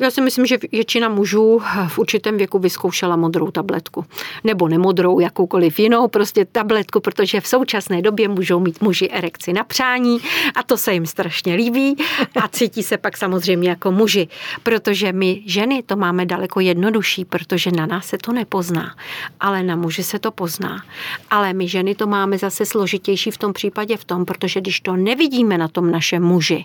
Já 0.00 0.10
si 0.10 0.20
myslím, 0.20 0.46
že 0.46 0.58
většina 0.72 1.08
mužů 1.08 1.62
v 1.88 1.98
určitém 1.98 2.36
věku 2.36 2.58
vyzkoušela 2.58 3.16
modrou 3.16 3.50
tabletku. 3.50 4.04
Nebo 4.44 4.68
nemodrou, 4.68 5.20
jakoukoliv 5.20 5.78
jinou, 5.78 6.08
prostě 6.08 6.44
tabletku, 6.44 7.00
protože 7.00 7.40
v 7.40 7.46
současné 7.46 8.02
době 8.02 8.28
můžou 8.28 8.60
mít 8.60 8.80
muži 8.80 9.08
erekci 9.08 9.52
na 9.52 9.64
přání 9.64 10.18
a 10.54 10.62
to 10.62 10.76
se 10.76 10.92
jim 10.92 11.06
strašně 11.06 11.54
líbí 11.54 11.96
a 12.42 12.48
cítí 12.48 12.82
se 12.82 12.98
pak 12.98 13.16
samozřejmě 13.16 13.68
jako 13.68 13.92
muži, 13.92 14.28
protože 14.62 15.12
my 15.12 15.42
ženy 15.46 15.82
to 15.82 15.96
máme 15.96 16.26
daleko 16.26 16.60
jednodušší, 16.60 17.24
protože 17.24 17.70
na 17.70 17.86
nás 17.86 18.06
se 18.06 18.18
to 18.18 18.32
nepozná, 18.32 18.94
ale 19.40 19.62
na 19.62 19.76
muži 19.76 20.02
se 20.02 20.18
to 20.18 20.30
pozná. 20.30 20.82
Ale 21.30 21.52
my 21.52 21.68
ženy 21.68 21.94
to 21.94 22.06
máme 22.06 22.38
zase 22.38 22.66
složitější 22.66 23.30
v 23.30 23.38
tom 23.38 23.52
případě 23.52 23.96
v 23.96 24.04
tom, 24.04 24.24
protože 24.24 24.60
když 24.60 24.80
to 24.80 24.96
nevidíme 24.96 25.58
na 25.58 25.68
tom 25.68 25.90
našem 25.90 26.22
muži, 26.22 26.64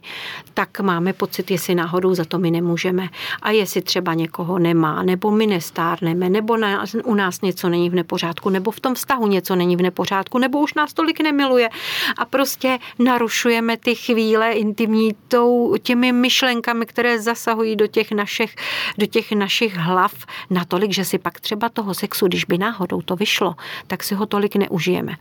tak 0.53 0.79
máme 0.79 1.13
pocit, 1.13 1.51
jestli 1.51 1.75
náhodou 1.75 2.13
za 2.13 2.25
to 2.25 2.39
my 2.39 2.51
nemůžeme 2.51 3.07
a 3.41 3.51
jestli 3.51 3.81
třeba 3.81 4.13
někoho 4.13 4.59
nemá, 4.59 5.03
nebo 5.03 5.31
my 5.31 5.47
nestárneme, 5.47 6.29
nebo 6.29 6.57
na, 6.57 6.85
u 7.03 7.15
nás 7.15 7.41
něco 7.41 7.69
není 7.69 7.89
v 7.89 7.95
nepořádku, 7.95 8.49
nebo 8.49 8.71
v 8.71 8.79
tom 8.79 8.95
vztahu 8.95 9.27
něco 9.27 9.55
není 9.55 9.75
v 9.75 9.81
nepořádku, 9.81 10.37
nebo 10.37 10.59
už 10.59 10.73
nás 10.73 10.93
tolik 10.93 11.19
nemiluje 11.19 11.69
a 12.17 12.25
prostě 12.25 12.79
narušujeme 12.99 13.77
ty 13.77 13.95
chvíle 13.95 14.51
intimní 14.51 15.15
tou, 15.27 15.75
těmi 15.83 16.11
myšlenkami, 16.11 16.85
které 16.85 17.21
zasahují 17.21 17.75
do 17.75 17.87
těch 17.87 18.11
našich, 18.11 18.55
do 18.97 19.05
těch 19.05 19.31
našich 19.31 19.75
hlav 19.75 20.13
natolik, 20.49 20.93
že 20.93 21.05
si 21.05 21.17
pak 21.17 21.39
třeba 21.39 21.69
toho 21.69 21.93
sexu, 21.93 22.27
když 22.27 22.45
by 22.45 22.57
náhodou 22.57 23.01
to 23.01 23.15
vyšlo, 23.15 23.55
tak 23.87 24.03
si 24.03 24.15
ho 24.15 24.25
tolik 24.25 24.55
neužijeme. 24.55 25.15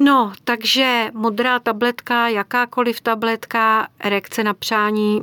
No, 0.00 0.32
takže 0.44 1.08
modrá 1.14 1.58
tabletka, 1.58 2.28
jakákoliv 2.28 3.00
tabletka, 3.00 3.88
erekce 4.00 4.44
na 4.44 4.54
přání, 4.54 5.22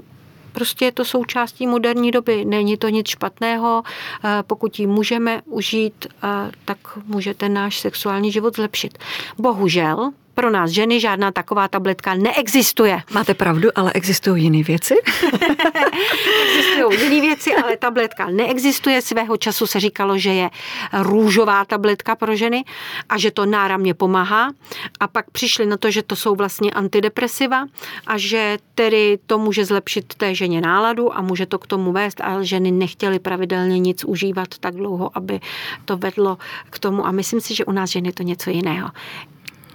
Prostě 0.55 0.85
je 0.85 0.91
to 0.91 1.05
součástí 1.05 1.67
moderní 1.67 2.11
doby, 2.11 2.45
není 2.45 2.77
to 2.77 2.89
nic 2.89 3.07
špatného. 3.07 3.83
Eh, 4.23 4.43
pokud 4.47 4.79
ji 4.79 4.87
můžeme 4.87 5.41
užít, 5.45 6.07
eh, 6.23 6.27
tak 6.65 6.77
může 7.05 7.33
ten 7.33 7.53
náš 7.53 7.79
sexuální 7.79 8.31
život 8.31 8.55
zlepšit. 8.55 8.97
Bohužel, 9.37 10.11
pro 10.35 10.49
nás 10.49 10.71
ženy 10.71 10.99
žádná 10.99 11.31
taková 11.31 11.67
tabletka 11.67 12.13
neexistuje. 12.13 13.01
Máte 13.13 13.33
pravdu, 13.33 13.69
ale 13.75 13.91
existují 13.93 14.43
jiné 14.43 14.63
věci? 14.63 14.95
existují 16.47 17.01
jiné 17.01 17.21
věci, 17.21 17.55
ale 17.55 17.77
tabletka 17.77 18.29
neexistuje. 18.29 19.01
Svého 19.01 19.37
času 19.37 19.67
se 19.67 19.79
říkalo, 19.79 20.17
že 20.17 20.33
je 20.33 20.49
růžová 20.93 21.65
tabletka 21.65 22.15
pro 22.15 22.35
ženy 22.35 22.63
a 23.09 23.17
že 23.17 23.31
to 23.31 23.45
náramně 23.45 23.93
pomáhá. 23.93 24.51
A 24.99 25.07
pak 25.07 25.31
přišli 25.31 25.65
na 25.65 25.77
to, 25.77 25.91
že 25.91 26.03
to 26.03 26.15
jsou 26.15 26.35
vlastně 26.35 26.71
antidepresiva 26.71 27.65
a 28.07 28.17
že 28.17 28.57
tedy 28.75 29.19
to 29.25 29.37
může 29.37 29.65
zlepšit 29.65 30.13
té 30.13 30.35
ženě 30.35 30.61
náladu 30.61 31.17
a 31.17 31.21
může 31.21 31.45
to 31.45 31.59
k 31.59 31.67
tomu 31.67 31.91
vést, 31.91 32.21
ale 32.21 32.45
ženy 32.45 32.71
nechtěly 32.71 33.19
pravidelně 33.19 33.79
nic 33.79 34.03
užívat 34.03 34.47
tak 34.59 34.75
dlouho, 34.75 35.11
aby 35.13 35.39
to 35.85 35.97
vedlo 35.97 36.37
k 36.69 36.79
tomu. 36.79 37.07
A 37.07 37.11
myslím 37.11 37.41
si, 37.41 37.55
že 37.55 37.65
u 37.65 37.71
nás 37.71 37.89
ženy 37.89 38.11
to 38.11 38.23
něco 38.23 38.49
jiného. 38.49 38.89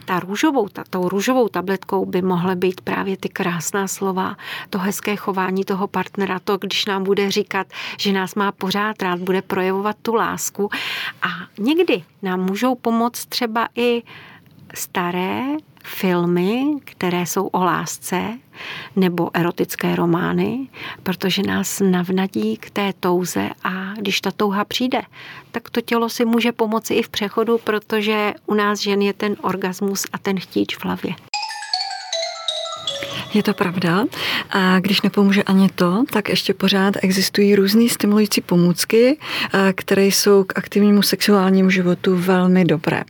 Ta 0.04 0.20
růžovou, 0.20 0.68
ta, 0.68 0.84
tou 0.90 1.08
růžovou 1.08 1.48
tabletkou 1.48 2.06
by 2.06 2.22
mohly 2.22 2.56
být 2.56 2.80
právě 2.80 3.16
ty 3.16 3.28
krásná 3.28 3.88
slova, 3.88 4.36
to 4.70 4.78
hezké 4.78 5.16
chování 5.16 5.64
toho 5.64 5.86
partnera, 5.88 6.38
to, 6.44 6.58
když 6.58 6.86
nám 6.86 7.04
bude 7.04 7.30
říkat, 7.30 7.66
že 7.98 8.12
nás 8.12 8.34
má 8.34 8.52
pořád 8.52 9.02
rád, 9.02 9.20
bude 9.20 9.42
projevovat 9.42 9.96
tu 10.02 10.14
lásku. 10.14 10.68
A 11.22 11.28
někdy 11.58 12.04
nám 12.22 12.40
můžou 12.40 12.74
pomoct 12.74 13.26
třeba 13.26 13.68
i 13.76 14.02
staré 14.74 15.42
filmy, 15.84 16.64
které 16.84 17.26
jsou 17.26 17.46
o 17.46 17.64
lásce, 17.64 18.38
nebo 18.96 19.30
erotické 19.36 19.96
romány, 19.96 20.68
protože 21.02 21.42
nás 21.42 21.80
navnadí 21.80 22.56
k 22.56 22.70
té 22.70 22.92
touze 23.00 23.50
a 23.64 23.94
když 23.94 24.20
ta 24.20 24.30
touha 24.30 24.64
přijde, 24.64 25.02
tak 25.50 25.70
to 25.70 25.80
tělo 25.80 26.08
si 26.08 26.24
může 26.24 26.52
pomoci 26.52 26.94
i 26.94 27.02
v 27.02 27.08
přechodu, 27.08 27.58
protože 27.58 28.34
u 28.46 28.54
nás 28.54 28.80
žen 28.80 29.02
je 29.02 29.12
ten 29.12 29.36
orgasmus 29.42 30.06
a 30.12 30.18
ten 30.18 30.40
chtíč 30.40 30.76
v 30.76 30.84
hlavě. 30.84 31.14
Je 33.34 33.42
to 33.42 33.54
pravda. 33.54 34.04
A 34.50 34.80
když 34.80 35.02
nepomůže 35.02 35.42
ani 35.42 35.68
to, 35.74 36.04
tak 36.12 36.28
ještě 36.28 36.54
pořád 36.54 36.94
existují 37.02 37.54
různé 37.54 37.88
stimulující 37.88 38.40
pomůcky, 38.40 39.18
které 39.74 40.04
jsou 40.04 40.44
k 40.44 40.58
aktivnímu 40.58 41.02
sexuálnímu 41.02 41.70
životu 41.70 42.16
velmi 42.16 42.64
dobré. 42.64 43.02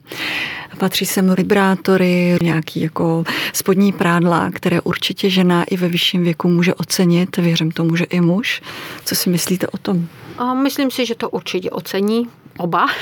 Patří 0.79 1.07
sem 1.07 1.35
vibrátory, 1.35 2.37
nějaký 2.43 2.81
jako 2.81 3.25
spodní 3.53 3.93
prádla, 3.93 4.51
které 4.51 4.81
určitě 4.81 5.31
žena 5.31 5.65
i 5.65 5.77
ve 5.77 5.89
vyšším 5.89 6.25
věku 6.25 6.49
může 6.49 6.75
ocenit. 6.75 7.37
Věřím 7.37 7.71
tomu, 7.71 7.97
že 7.97 8.05
i 8.05 8.21
muž. 8.21 8.63
Co 9.05 9.15
si 9.15 9.31
myslíte 9.31 9.67
o 9.67 9.79
tom? 9.79 10.07
Myslím 10.63 10.91
si, 10.91 11.07
že 11.07 11.15
to 11.15 11.31
určitě 11.31 11.71
ocení 11.71 12.29
oba. 12.61 12.87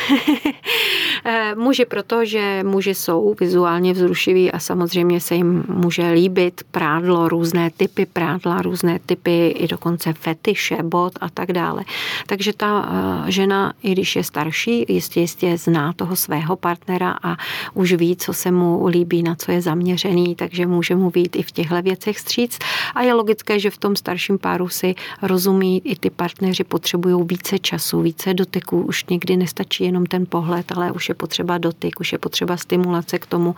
Eh, 1.24 1.54
muži 1.54 1.84
proto, 1.84 2.24
že 2.24 2.62
muži 2.64 2.94
jsou 2.94 3.34
vizuálně 3.40 3.92
vzrušiví 3.92 4.52
a 4.52 4.58
samozřejmě 4.58 5.20
se 5.20 5.34
jim 5.34 5.64
může 5.68 6.10
líbit 6.10 6.62
prádlo, 6.70 7.28
různé 7.28 7.70
typy 7.76 8.06
prádla, 8.06 8.62
různé 8.62 8.98
typy 9.06 9.48
i 9.48 9.68
dokonce 9.68 10.12
fetiše, 10.12 10.76
bod 10.82 11.12
a 11.20 11.28
tak 11.28 11.52
dále. 11.52 11.84
Takže 12.26 12.52
ta 12.52 12.88
eh, 13.26 13.30
žena, 13.30 13.72
i 13.82 13.92
když 13.92 14.16
je 14.16 14.24
starší, 14.24 14.84
jistě 14.88 15.20
jistě 15.20 15.58
zná 15.58 15.92
toho 15.92 16.16
svého 16.16 16.56
partnera 16.56 17.18
a 17.22 17.36
už 17.74 17.92
ví, 17.92 18.16
co 18.16 18.32
se 18.32 18.50
mu 18.50 18.86
líbí, 18.86 19.22
na 19.22 19.34
co 19.34 19.52
je 19.52 19.62
zaměřený, 19.62 20.34
takže 20.34 20.66
může 20.66 20.96
mu 20.96 21.10
být 21.10 21.36
i 21.36 21.42
v 21.42 21.52
těchto 21.52 21.82
věcech 21.82 22.18
stříc. 22.18 22.58
A 22.94 23.02
je 23.02 23.14
logické, 23.14 23.58
že 23.58 23.70
v 23.70 23.78
tom 23.78 23.96
starším 23.96 24.38
páru 24.38 24.68
si 24.68 24.94
rozumí, 25.22 25.82
i 25.84 25.96
ty 25.96 26.10
partneři 26.10 26.64
potřebují 26.64 27.26
více 27.26 27.58
času, 27.58 28.02
více 28.02 28.34
dotyků, 28.34 28.82
už 28.82 29.04
někdy 29.04 29.36
nestačí 29.48 29.84
jenom 29.84 30.06
ten 30.06 30.26
pohled, 30.28 30.72
ale 30.76 30.92
už 30.92 31.08
je 31.08 31.14
potřeba 31.14 31.58
dotyk, 31.58 32.00
už 32.00 32.12
je 32.12 32.18
potřeba 32.18 32.56
stimulace 32.56 33.18
k 33.18 33.26
tomu, 33.26 33.56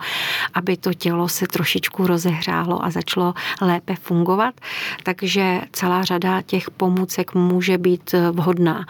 aby 0.53 0.77
to 0.77 0.93
tělo 0.93 1.27
se 1.27 1.47
trošičku 1.47 2.07
rozehrálo 2.07 2.85
a 2.85 2.89
začalo 2.89 3.33
lépe 3.61 3.95
fungovat. 3.95 4.55
Takže 5.03 5.61
celá 5.71 6.03
řada 6.03 6.41
těch 6.41 6.71
pomůcek 6.71 7.33
může 7.33 7.77
být 7.77 8.15
vhodná. 8.31 8.85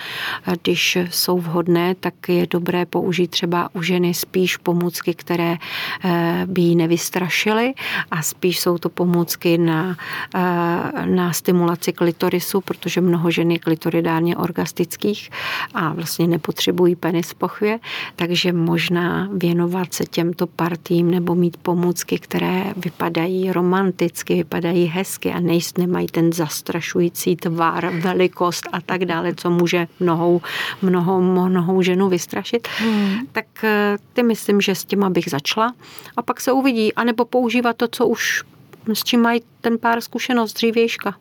Když 0.61 0.97
jsou 1.09 1.39
vhodné, 1.39 1.95
tak 1.95 2.13
je 2.29 2.47
dobré 2.47 2.85
použít 2.85 3.27
třeba 3.27 3.69
u 3.73 3.81
ženy 3.81 4.13
spíš 4.13 4.57
pomůcky, 4.57 5.13
které 5.13 5.57
eh, 5.57 6.45
by 6.45 6.61
ji 6.61 6.75
nevystrašily 6.75 7.73
a 8.11 8.21
spíš 8.21 8.59
jsou 8.59 8.77
to 8.77 8.89
pomůcky 8.89 9.57
na, 9.57 9.97
eh, 10.35 11.05
na 11.05 11.33
stimulaci 11.33 11.93
klitorisu, 11.93 12.61
protože 12.61 13.01
mnoho 13.01 13.31
žen 13.31 13.51
je 13.51 13.59
klitoridálně 13.59 14.37
orgastických 14.37 15.29
a 15.73 15.93
vlastně 15.93 16.27
nepotřebují 16.27 16.90
penis 16.95 17.29
v 17.29 17.35
pochvě, 17.35 17.79
takže 18.15 18.53
možná 18.53 19.29
věnovat 19.33 19.93
se 19.93 20.03
těmto 20.05 20.47
partím 20.47 21.11
nebo 21.11 21.35
mít 21.35 21.57
pomůcky, 21.57 22.19
které 22.19 22.73
vypadají 22.77 23.51
romanticky, 23.51 24.35
vypadají 24.35 24.85
hezky 24.85 25.31
a 25.31 25.39
nejst 25.39 25.77
nemají 25.77 26.07
ten 26.07 26.33
zastrašující 26.33 27.35
tvar, 27.35 27.91
velikost 27.99 28.67
a 28.71 28.81
tak 28.81 29.05
dále, 29.05 29.35
co 29.35 29.49
může 29.49 29.87
mnohou, 29.99 30.41
mnohou, 30.81 31.21
mnohou 31.21 31.81
ženu 31.81 32.09
vystrašit, 32.09 32.67
hmm. 32.77 33.15
tak 33.31 33.45
eh, 33.63 33.97
ty 34.13 34.23
myslím, 34.23 34.61
že 34.61 34.75
s 34.75 34.85
těma 34.85 35.09
bych 35.09 35.29
začala 35.29 35.73
a 36.17 36.21
pak 36.21 36.41
se 36.41 36.51
uvidí, 36.51 36.93
anebo 36.93 37.25
používat 37.25 37.77
to, 37.77 37.87
co 37.87 38.07
už 38.07 38.43
s 38.87 39.03
čím 39.03 39.21
mají 39.21 39.41
ten 39.61 39.77
pár 39.77 40.01
zkušenost 40.01 40.53
dřívějška. 40.53 41.15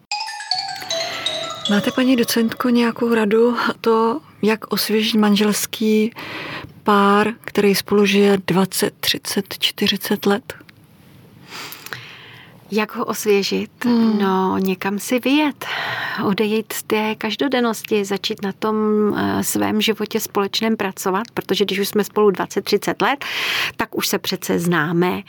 Máte, 1.70 1.90
paní 1.90 2.16
docentko, 2.16 2.68
nějakou 2.68 3.14
radu 3.14 3.56
to, 3.80 4.20
jak 4.42 4.72
osvěžit 4.72 5.14
manželský 5.14 6.12
pár, 6.82 7.32
který 7.40 7.74
spolu 7.74 8.06
žije 8.06 8.38
20, 8.46 8.94
30, 9.00 9.54
40 9.58 10.26
let? 10.26 10.54
Jak 12.72 12.96
ho 12.96 13.04
osvěžit? 13.04 13.70
Hmm. 13.84 14.18
No, 14.18 14.58
někam 14.58 14.98
si 14.98 15.20
vyjet, 15.20 15.64
odejít 16.24 16.72
z 16.72 16.82
té 16.82 17.14
každodennosti, 17.14 18.04
začít 18.04 18.42
na 18.42 18.52
tom 18.52 18.74
eh, 19.16 19.44
svém 19.44 19.80
životě 19.80 20.20
společném 20.20 20.76
pracovat, 20.76 21.22
protože 21.34 21.64
když 21.64 21.78
už 21.78 21.88
jsme 21.88 22.04
spolu 22.04 22.30
20-30 22.30 22.94
let, 23.02 23.24
tak 23.76 23.96
už 23.96 24.06
se 24.06 24.18
přece 24.18 24.58
známe, 24.58 25.22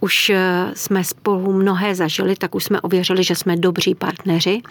už 0.00 0.30
eh, 0.30 0.70
jsme 0.74 1.04
spolu 1.04 1.52
mnohé 1.52 1.94
zažili, 1.94 2.36
tak 2.36 2.54
už 2.54 2.64
jsme 2.64 2.80
ověřili, 2.80 3.24
že 3.24 3.34
jsme 3.34 3.56
dobří 3.56 3.94
partneři, 3.94 4.62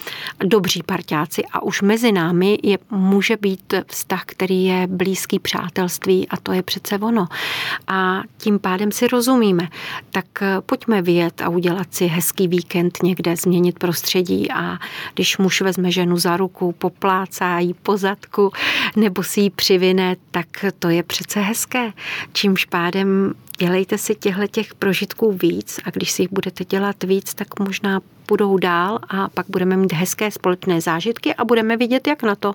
dobří 0.45 0.83
parťáci 0.83 1.43
a 1.51 1.63
už 1.63 1.81
mezi 1.81 2.11
námi 2.11 2.57
je, 2.63 2.77
může 2.91 3.37
být 3.37 3.73
vztah, 3.87 4.23
který 4.25 4.65
je 4.65 4.87
blízký 4.87 5.39
přátelství 5.39 6.27
a 6.29 6.37
to 6.37 6.51
je 6.51 6.63
přece 6.63 6.97
ono. 6.97 7.27
A 7.87 8.21
tím 8.37 8.59
pádem 8.59 8.91
si 8.91 9.07
rozumíme. 9.07 9.67
Tak 10.11 10.25
eh, 10.41 10.55
pojďme 10.65 11.01
vyjet 11.01 11.41
a 11.41 11.49
udělat 11.49 11.93
si 11.93 12.14
hezký 12.15 12.47
víkend 12.47 13.03
někde, 13.03 13.35
změnit 13.35 13.79
prostředí 13.79 14.51
a 14.51 14.77
když 15.13 15.37
muž 15.37 15.61
vezme 15.61 15.91
ženu 15.91 16.17
za 16.17 16.37
ruku, 16.37 16.71
poplácá 16.71 17.59
jí 17.59 17.73
po 17.73 17.97
zadku 17.97 18.51
nebo 18.95 19.23
si 19.23 19.41
ji 19.41 19.49
přivine, 19.49 20.15
tak 20.31 20.47
to 20.79 20.89
je 20.89 21.03
přece 21.03 21.39
hezké. 21.39 21.93
Čímž 22.33 22.65
pádem 22.65 23.33
dělejte 23.57 23.97
si 23.97 24.15
těchto 24.15 24.47
těch 24.47 24.75
prožitků 24.75 25.31
víc 25.31 25.79
a 25.85 25.89
když 25.89 26.11
si 26.11 26.21
jich 26.21 26.31
budete 26.31 26.65
dělat 26.65 27.03
víc, 27.03 27.33
tak 27.33 27.59
možná 27.59 28.01
půjdou 28.25 28.57
dál 28.57 28.99
a 29.09 29.29
pak 29.29 29.45
budeme 29.49 29.77
mít 29.77 29.93
hezké 29.93 30.31
společné 30.31 30.81
zážitky 30.81 31.35
a 31.35 31.45
budeme 31.45 31.77
vidět, 31.77 32.07
jak 32.07 32.23
na 32.23 32.35
to. 32.35 32.53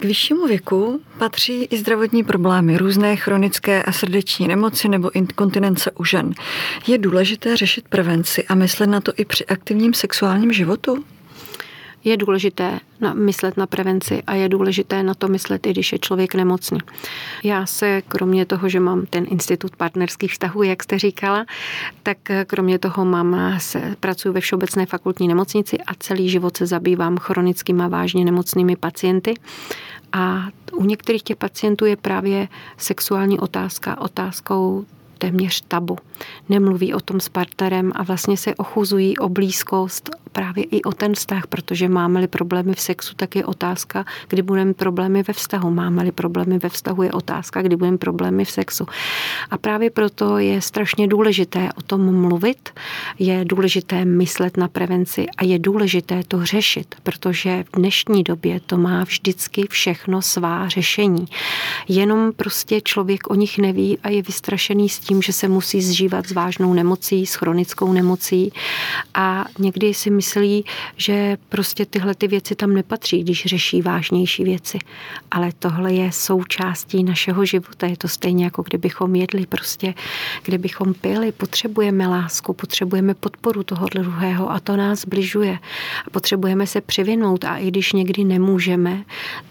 K 0.00 0.04
vyššímu 0.04 0.46
věku 0.46 1.00
patří 1.18 1.64
i 1.64 1.78
zdravotní 1.78 2.24
problémy, 2.24 2.76
různé 2.76 3.16
chronické 3.16 3.82
a 3.82 3.92
srdeční 3.92 4.48
nemoci 4.48 4.88
nebo 4.88 5.16
inkontinence 5.16 5.90
u 5.90 6.04
žen. 6.04 6.34
Je 6.86 6.98
důležité 6.98 7.56
řešit 7.56 7.88
prevenci 7.88 8.44
a 8.44 8.54
myslet 8.54 8.86
na 8.86 9.00
to 9.00 9.12
i 9.16 9.24
při 9.24 9.46
aktivním 9.46 9.94
sexuálním 9.94 10.52
životu? 10.52 11.04
Je 12.04 12.16
důležité 12.16 12.80
na, 13.00 13.14
myslet 13.14 13.56
na 13.56 13.66
prevenci 13.66 14.22
a 14.26 14.34
je 14.34 14.48
důležité 14.48 15.02
na 15.02 15.14
to 15.14 15.28
myslet, 15.28 15.66
i 15.66 15.70
když 15.70 15.92
je 15.92 15.98
člověk 15.98 16.34
nemocný. 16.34 16.78
Já 17.44 17.66
se, 17.66 18.02
kromě 18.08 18.46
toho, 18.46 18.68
že 18.68 18.80
mám 18.80 19.06
ten 19.06 19.26
institut 19.28 19.76
partnerských 19.76 20.32
vztahů, 20.32 20.62
jak 20.62 20.82
jste 20.82 20.98
říkala, 20.98 21.44
tak 22.02 22.18
kromě 22.46 22.78
toho 22.78 23.04
mám, 23.04 23.54
se, 23.58 23.96
pracuji 24.00 24.32
ve 24.32 24.40
Všeobecné 24.40 24.86
fakultní 24.86 25.28
nemocnici 25.28 25.78
a 25.78 25.94
celý 25.98 26.28
život 26.28 26.56
se 26.56 26.66
zabývám 26.66 27.18
chronickými 27.18 27.82
a 27.82 27.88
vážně 27.88 28.24
nemocnými 28.24 28.76
pacienty. 28.76 29.34
A 30.12 30.48
u 30.72 30.84
některých 30.84 31.22
těch 31.22 31.36
pacientů 31.36 31.84
je 31.84 31.96
právě 31.96 32.48
sexuální 32.76 33.38
otázka 33.38 34.00
otázkou 34.00 34.84
téměř 35.18 35.64
tabu. 35.68 35.98
Nemluví 36.48 36.94
o 36.94 37.00
tom 37.00 37.20
s 37.20 37.28
partnerem 37.28 37.92
a 37.94 38.02
vlastně 38.02 38.36
se 38.36 38.54
ochuzují 38.54 39.18
o 39.18 39.28
blízkost, 39.28 40.10
právě 40.32 40.64
i 40.64 40.82
o 40.82 40.92
ten 40.92 41.14
vztah, 41.14 41.46
protože 41.46 41.88
máme-li 41.88 42.28
problémy 42.28 42.74
v 42.74 42.80
sexu, 42.80 43.14
tak 43.14 43.36
je 43.36 43.44
otázka, 43.44 44.04
kdy 44.28 44.42
budeme 44.42 44.74
problémy 44.74 45.22
ve 45.22 45.32
vztahu. 45.32 45.70
Máme-li 45.70 46.12
problémy 46.12 46.58
ve 46.58 46.68
vztahu, 46.68 47.02
je 47.02 47.12
otázka, 47.12 47.62
kdy 47.62 47.76
budeme 47.76 47.98
problémy 47.98 48.44
v 48.44 48.50
sexu. 48.50 48.86
A 49.50 49.58
právě 49.58 49.90
proto 49.90 50.38
je 50.38 50.60
strašně 50.60 51.08
důležité 51.08 51.68
o 51.76 51.82
tom 51.82 52.20
mluvit, 52.20 52.70
je 53.18 53.44
důležité 53.44 54.04
myslet 54.04 54.56
na 54.56 54.68
prevenci 54.68 55.26
a 55.36 55.44
je 55.44 55.58
důležité 55.58 56.22
to 56.28 56.44
řešit, 56.44 56.94
protože 57.02 57.64
v 57.72 57.76
dnešní 57.76 58.22
době 58.22 58.60
to 58.60 58.76
má 58.76 59.04
vždycky 59.04 59.66
všechno 59.70 60.22
svá 60.22 60.68
řešení. 60.68 61.26
Jenom 61.88 62.32
prostě 62.32 62.80
člověk 62.80 63.30
o 63.30 63.34
nich 63.34 63.58
neví 63.58 63.98
a 63.98 64.08
je 64.08 64.22
vystrašený 64.22 64.88
s 64.88 64.98
tím, 64.98 65.22
že 65.22 65.32
se 65.32 65.48
musí 65.48 65.82
zžívat 65.82 66.26
s 66.26 66.32
vážnou 66.32 66.74
nemocí, 66.74 67.26
s 67.26 67.34
chronickou 67.34 67.92
nemocí 67.92 68.52
a 69.14 69.44
někdy 69.58 69.94
si 69.94 70.10
myslí, 70.22 70.64
že 70.96 71.36
prostě 71.48 71.86
tyhle 71.86 72.14
ty 72.14 72.28
věci 72.28 72.54
tam 72.54 72.74
nepatří, 72.74 73.20
když 73.22 73.46
řeší 73.46 73.82
vážnější 73.82 74.44
věci. 74.44 74.78
Ale 75.30 75.50
tohle 75.58 75.92
je 75.92 76.12
součástí 76.12 77.04
našeho 77.04 77.44
života. 77.44 77.86
Je 77.86 77.96
to 77.96 78.08
stejně 78.08 78.44
jako 78.44 78.62
kdybychom 78.62 79.14
jedli 79.14 79.46
prostě, 79.46 79.94
kdybychom 80.42 80.94
pili. 80.94 81.32
Potřebujeme 81.32 82.06
lásku, 82.06 82.52
potřebujeme 82.52 83.14
podporu 83.14 83.62
toho 83.62 83.86
druhého 83.86 84.50
a 84.50 84.60
to 84.60 84.76
nás 84.76 85.00
zbližuje. 85.00 85.58
Potřebujeme 86.12 86.66
se 86.66 86.80
přivinout 86.80 87.44
a 87.44 87.56
i 87.56 87.68
když 87.68 87.92
někdy 87.92 88.24
nemůžeme, 88.24 89.04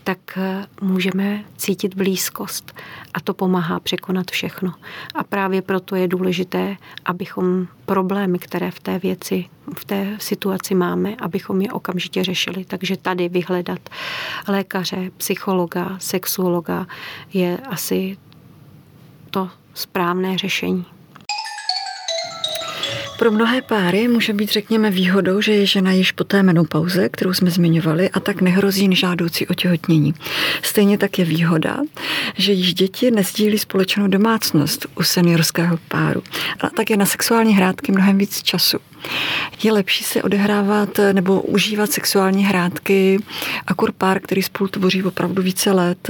tak 0.03 0.19
eh, 0.37 0.65
můžeme 0.81 1.43
cítit 1.57 1.95
blízkost. 1.95 2.73
A 3.13 3.19
to 3.19 3.33
pomáhá 3.33 3.79
překonat 3.79 4.31
všechno. 4.31 4.73
A 5.15 5.23
právě 5.23 5.61
proto 5.61 5.95
je 5.95 6.07
důležité, 6.07 6.77
abychom 7.05 7.67
problémy, 7.85 8.39
které 8.39 8.71
v 8.71 8.79
té 8.79 8.99
věci, 8.99 9.45
v 9.77 9.85
té 9.85 10.17
situaci 10.19 10.75
máme, 10.75 11.15
abychom 11.15 11.61
je 11.61 11.71
okamžitě 11.71 12.23
řešili. 12.23 12.65
Takže 12.65 12.97
tady 12.97 13.29
vyhledat 13.29 13.79
lékaře, 14.47 15.11
psychologa, 15.17 15.97
sexuologa 15.99 16.87
je 17.33 17.57
asi 17.57 18.17
to 19.29 19.49
správné 19.73 20.37
řešení. 20.37 20.85
Pro 23.21 23.31
mnohé 23.31 23.61
páry 23.61 24.07
může 24.07 24.33
být, 24.33 24.49
řekněme, 24.49 24.91
výhodou, 24.91 25.41
že 25.41 25.51
je 25.53 25.65
žena 25.65 25.91
již 25.91 26.11
po 26.11 26.23
té 26.23 26.43
menopauze, 26.43 27.09
kterou 27.09 27.33
jsme 27.33 27.51
zmiňovali, 27.51 28.09
a 28.09 28.19
tak 28.19 28.41
nehrozí 28.41 28.87
nežádoucí 28.87 29.47
otěhotnění. 29.47 30.13
Stejně 30.61 30.97
tak 30.97 31.19
je 31.19 31.25
výhoda, 31.25 31.77
že 32.37 32.51
již 32.51 32.73
děti 32.73 33.11
nezdílí 33.11 33.57
společnou 33.57 34.07
domácnost 34.07 34.85
u 34.95 35.03
seniorského 35.03 35.79
páru. 35.87 36.23
A 36.61 36.69
tak 36.69 36.89
je 36.89 36.97
na 36.97 37.05
sexuální 37.05 37.55
hrádky 37.55 37.91
mnohem 37.91 38.17
víc 38.17 38.43
času. 38.43 38.77
Je 39.63 39.71
lepší 39.71 40.03
se 40.03 40.23
odehrávat 40.23 40.89
nebo 41.13 41.41
užívat 41.41 41.91
sexuální 41.91 42.45
hrádky 42.45 43.19
akur 43.67 43.91
pár, 43.91 44.19
který 44.19 44.41
spolu 44.41 44.67
tvoří 44.67 45.03
opravdu 45.03 45.43
více 45.43 45.71
let 45.71 46.09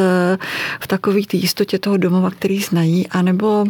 v 0.79 0.87
takové 0.87 1.19
jistotě 1.33 1.79
toho 1.79 1.97
domova, 1.97 2.31
který 2.31 2.59
znají, 2.59 3.07
anebo 3.07 3.65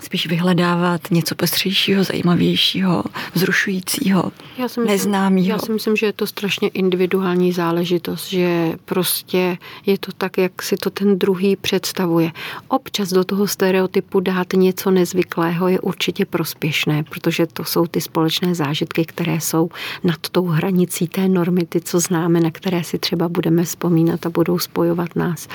spíš 0.00 0.26
vyhledávat 0.26 1.10
něco 1.10 1.34
pestřejšího, 1.34 2.04
zajímavějšího, 2.04 3.04
vzrušujícího, 3.34 4.32
já 4.58 4.68
si 4.68 4.80
myslím, 4.80 4.86
neznámého. 4.86 5.46
Já 5.46 5.58
si 5.58 5.72
myslím, 5.72 5.96
že 5.96 6.06
je 6.06 6.12
to 6.12 6.26
strašně 6.26 6.68
individuální 6.68 7.52
záležitost, 7.52 8.28
že 8.28 8.72
prostě 8.84 9.58
je 9.86 9.98
to 9.98 10.12
tak, 10.12 10.38
jak 10.38 10.62
si 10.62 10.76
to 10.76 10.90
ten 10.90 11.18
druhý 11.18 11.56
představuje. 11.56 12.32
Občas 12.68 13.08
do 13.08 13.24
toho 13.24 13.46
stereotypu 13.46 14.20
dát 14.20 14.46
něco 14.52 14.90
nezvyklého 14.90 15.68
je 15.68 15.80
určitě 15.80 16.24
prospěšné, 16.24 17.02
protože 17.02 17.46
to 17.46 17.64
jsou 17.64 17.86
ty 17.86 18.00
společné 18.00 18.54
zážitky, 18.54 19.04
které 19.04 19.40
jsou 19.40 19.70
nad 20.04 20.28
tou 20.32 20.46
hranicí 20.46 21.08
té 21.08 21.28
normy, 21.28 21.66
ty, 21.66 21.80
co 21.80 22.00
známe, 22.00 22.40
na 22.40 22.50
které 22.50 22.84
si 22.84 22.98
třeba 22.98 23.28
budeme 23.28 23.64
vzpomínat 23.64 24.26
a 24.26 24.30
budou 24.30 24.58
spojovat 24.58 25.16
nás. 25.16 25.48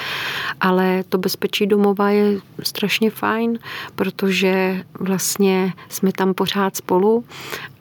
Ale 0.61 1.03
to 1.09 1.17
bezpečí 1.17 1.67
domova 1.67 2.09
je 2.09 2.39
strašně 2.63 3.09
fajn, 3.09 3.59
protože 3.95 4.34
že 4.35 4.83
vlastně 4.99 5.73
jsme 5.89 6.11
tam 6.11 6.33
pořád 6.33 6.75
spolu 6.75 7.25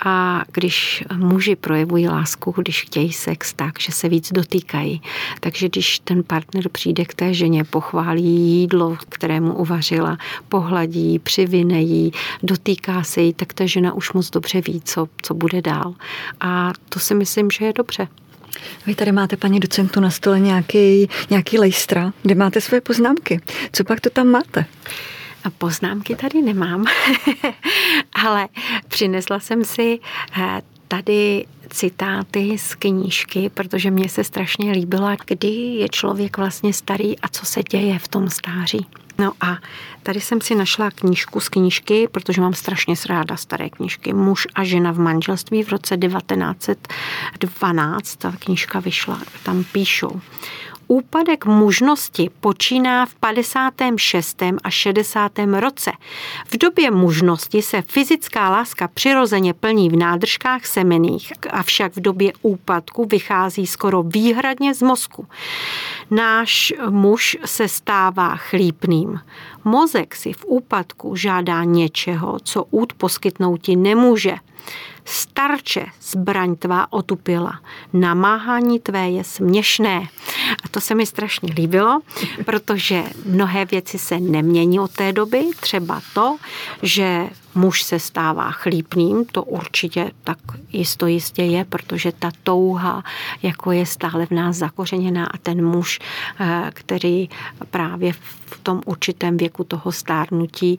a 0.05 0.43
když 0.53 1.05
muži 1.17 1.57
projevují 1.57 2.09
lásku, 2.09 2.55
když 2.57 2.83
chtějí 2.83 3.12
sex, 3.12 3.53
tak, 3.53 3.81
že 3.81 3.93
se 3.93 4.09
víc 4.09 4.33
dotýkají. 4.33 5.03
Takže 5.40 5.69
když 5.69 5.99
ten 5.99 6.23
partner 6.23 6.69
přijde 6.69 7.05
k 7.05 7.14
té 7.14 7.35
ženě, 7.35 7.64
pochválí 7.64 8.25
jídlo, 8.25 8.97
kterému 9.09 9.55
uvařila, 9.55 10.19
pohladí, 10.49 11.19
přivine 11.19 11.81
jí, 11.81 12.12
dotýká 12.43 13.03
se 13.03 13.21
jí, 13.21 13.35
tak 13.35 13.53
ta 13.53 13.67
žena 13.67 13.93
už 13.93 14.12
moc 14.12 14.31
dobře 14.31 14.61
ví, 14.61 14.81
co, 14.85 15.09
co 15.23 15.35
bude 15.35 15.62
dál. 15.62 15.95
A 16.40 16.73
to 16.88 16.99
si 16.99 17.14
myslím, 17.14 17.51
že 17.51 17.64
je 17.64 17.73
dobře. 17.73 18.09
Vy 18.87 18.95
tady 18.95 19.12
máte, 19.12 19.37
paní 19.37 19.61
docentu, 19.61 20.01
na 20.01 20.11
stole 20.11 20.40
nějaký, 20.40 21.09
nějaký 21.31 21.59
lejstra, 21.59 22.12
kde 22.23 22.35
máte 22.35 22.61
své 22.61 22.81
poznámky. 22.81 23.40
Co 23.73 23.85
pak 23.85 24.01
to 24.01 24.11
tam 24.11 24.27
máte? 24.27 24.67
Poznámky 25.51 26.17
tady 26.17 26.43
nemám, 26.43 26.85
ale 28.25 28.49
přinesla 28.89 29.41
jsem 29.41 29.65
si 29.65 30.01
eh, 30.41 30.63
tady 30.89 31.47
citáty 31.71 32.59
z 32.59 32.75
knížky, 32.75 33.51
protože 33.55 33.91
mě 33.91 34.09
se 34.09 34.25
strašně 34.25 34.73
líbila, 34.73 35.17
kdy 35.27 35.49
je 35.49 35.89
člověk 35.89 36.37
vlastně 36.37 36.73
starý 36.73 37.19
a 37.19 37.29
co 37.29 37.47
se 37.47 37.63
děje 37.63 37.99
v 37.99 38.09
tom 38.09 38.31
stáří. 38.31 38.87
No 39.19 39.33
a 39.41 39.57
tady 40.03 40.21
jsem 40.21 40.41
si 40.41 40.55
našla 40.55 40.91
knížku 40.91 41.41
z 41.41 41.49
knížky, 41.49 42.09
protože 42.09 42.41
mám 42.41 42.55
strašně 42.55 42.95
ráda 43.09 43.37
staré 43.37 43.71
knížky. 43.71 44.13
Muž 44.13 44.47
a 44.55 44.65
žena 44.65 44.93
v 44.93 44.99
manželství 44.99 45.63
v 45.63 45.69
roce 45.69 45.97
1912, 45.97 48.17
ta 48.17 48.33
knížka 48.39 48.81
vyšla, 48.81 49.21
tam 49.43 49.65
píšou. 49.65 50.21
Úpadek 50.88 51.47
mužnosti 51.47 52.31
počíná 52.40 53.07
v 53.07 53.14
56. 53.14 54.42
a 54.64 54.70
60. 54.70 55.33
roce. 55.53 55.92
V 56.47 56.59
době 56.59 56.90
mužnosti 56.90 57.62
se 57.62 57.83
fyzická 57.83 58.51
láska 58.51 58.88
přirozeně 58.88 59.55
plní 59.55 59.90
v 59.90 59.97
nádržkách 59.97 60.66
semených, 60.66 61.33
avšak 61.51 61.97
v 61.97 62.01
době 62.01 62.33
úpadku 62.42 63.05
vychází 63.05 63.66
skoro 63.66 64.03
výhradně 64.03 64.75
z 64.75 64.83
mozku. 64.83 65.27
Náš 66.11 66.73
muž 66.90 67.37
se 67.44 67.68
stává 67.68 68.37
chlípným. 68.37 69.20
Mozek 69.64 70.14
si 70.14 70.33
v 70.33 70.44
úpadku 70.44 71.16
žádá 71.16 71.64
něčeho, 71.64 72.38
co 72.40 72.64
út 72.64 72.92
poskytnouti 72.92 73.77
nemůže. 73.77 74.35
Starče, 75.05 75.87
zbraň 76.03 76.57
tvá 76.57 76.92
otupila, 76.92 77.61
namáhání 77.92 78.81
tvé 78.81 79.11
je 79.11 79.24
směšné. 79.24 80.09
A 80.64 80.68
to 80.70 80.81
se 80.81 80.94
mi 80.94 81.07
strašně 81.07 81.53
líbilo, 81.57 82.00
protože 82.44 83.05
mnohé 83.27 83.64
věci 83.64 83.98
se 83.98 84.20
nemění 84.20 84.81
od 84.81 84.90
té 84.92 85.12
doby. 85.12 85.44
Třeba 85.61 86.00
to, 86.14 86.37
že 86.83 87.29
muž 87.55 87.83
se 87.83 87.99
stává 87.99 88.51
chlípným, 88.51 89.25
to 89.25 89.43
určitě 89.43 90.11
tak 90.25 90.38
jisto 90.73 91.07
jistě 91.07 91.43
je, 91.43 91.64
protože 91.64 92.12
ta 92.12 92.31
touha 92.43 93.05
jako 93.43 93.73
je 93.73 93.87
stále 93.87 94.27
v 94.27 94.31
nás 94.31 94.57
zakořeněná 94.57 95.27
a 95.27 95.38
ten 95.38 95.67
muž, 95.67 95.99
eh, 96.40 96.71
který 96.75 97.29
právě 97.71 98.12
v 98.12 98.61
tom 98.62 98.81
určitém 98.87 99.37
věku 99.37 99.64
toho 99.64 99.93
stárnutí 99.93 100.79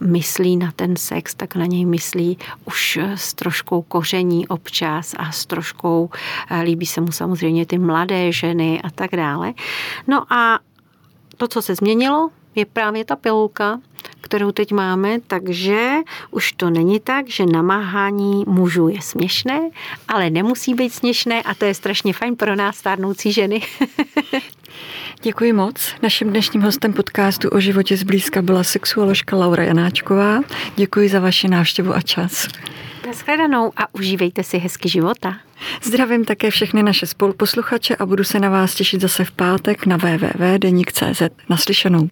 myslí 0.00 0.56
na 0.56 0.72
ten 0.76 0.96
sex, 0.96 1.34
tak 1.34 1.54
na 1.54 1.66
něj 1.66 1.84
myslí 1.84 2.38
už 2.64 2.98
s 3.14 3.34
troškou 3.34 3.82
koření 3.82 4.48
občas 4.48 5.14
a 5.18 5.32
s 5.32 5.46
troškou, 5.46 6.10
eh, 6.50 6.60
líbí 6.60 6.86
se 6.86 7.00
mu 7.00 7.12
samozřejmě 7.12 7.66
ty 7.66 7.78
mladé 7.78 8.32
ženy 8.32 8.82
a 8.82 8.90
tak 8.90 9.16
dále. 9.16 9.52
No 10.06 10.32
a 10.32 10.58
to, 11.36 11.48
co 11.48 11.62
se 11.62 11.74
změnilo, 11.74 12.30
je 12.54 12.64
právě 12.66 13.04
ta 13.04 13.16
pilulka, 13.16 13.80
kterou 14.24 14.52
teď 14.52 14.72
máme, 14.72 15.18
takže 15.26 15.92
už 16.30 16.52
to 16.52 16.70
není 16.70 17.00
tak, 17.00 17.28
že 17.28 17.46
namáhání 17.46 18.44
mužů 18.46 18.88
je 18.88 19.02
směšné, 19.02 19.60
ale 20.08 20.30
nemusí 20.30 20.74
být 20.74 20.94
směšné 20.94 21.42
a 21.42 21.54
to 21.54 21.64
je 21.64 21.74
strašně 21.74 22.12
fajn 22.12 22.36
pro 22.36 22.56
nás 22.56 22.76
stárnoucí 22.76 23.32
ženy. 23.32 23.60
Děkuji 25.22 25.52
moc. 25.52 25.94
Naším 26.02 26.30
dnešním 26.30 26.62
hostem 26.62 26.92
podcastu 26.92 27.48
o 27.48 27.60
životě 27.60 27.96
zblízka 27.96 28.42
byla 28.42 28.64
sexuoložka 28.64 29.36
Laura 29.36 29.62
Janáčková. 29.62 30.40
Děkuji 30.76 31.08
za 31.08 31.20
vaši 31.20 31.48
návštěvu 31.48 31.94
a 31.94 32.00
čas. 32.00 32.48
Naschledanou 33.06 33.72
a 33.76 33.94
užívejte 33.94 34.42
si 34.42 34.58
hezky 34.58 34.88
života. 34.88 35.36
Zdravím 35.82 36.24
také 36.24 36.50
všechny 36.50 36.82
naše 36.82 37.06
spoluposluchače 37.06 37.96
a 37.96 38.06
budu 38.06 38.24
se 38.24 38.40
na 38.40 38.48
vás 38.48 38.74
těšit 38.74 39.00
zase 39.00 39.24
v 39.24 39.30
pátek 39.30 39.86
na 39.86 39.96
www.denik.cz. 39.96 41.22
Naslyšenou. 41.48 42.08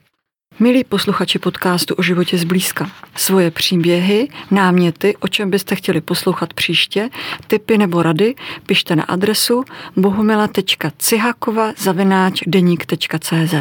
Milí 0.59 0.85
posluchači 0.85 1.39
podcastu 1.39 1.95
o 1.95 2.03
životě 2.03 2.39
zblízka, 2.39 2.91
svoje 3.17 3.51
příběhy, 3.51 4.29
náměty, 4.51 5.17
o 5.17 5.29
čem 5.29 5.51
byste 5.51 5.75
chtěli 5.75 6.01
poslouchat 6.01 6.55
příště, 6.55 7.09
tipy 7.47 7.79
nebo 7.79 8.03
rady, 8.03 8.35
pište 8.67 8.97
na 8.97 9.03
adresu 9.03 9.65
bohumila.cihakova 9.97 11.73
zavináč 11.79 12.43
deník.cz. 12.47 13.55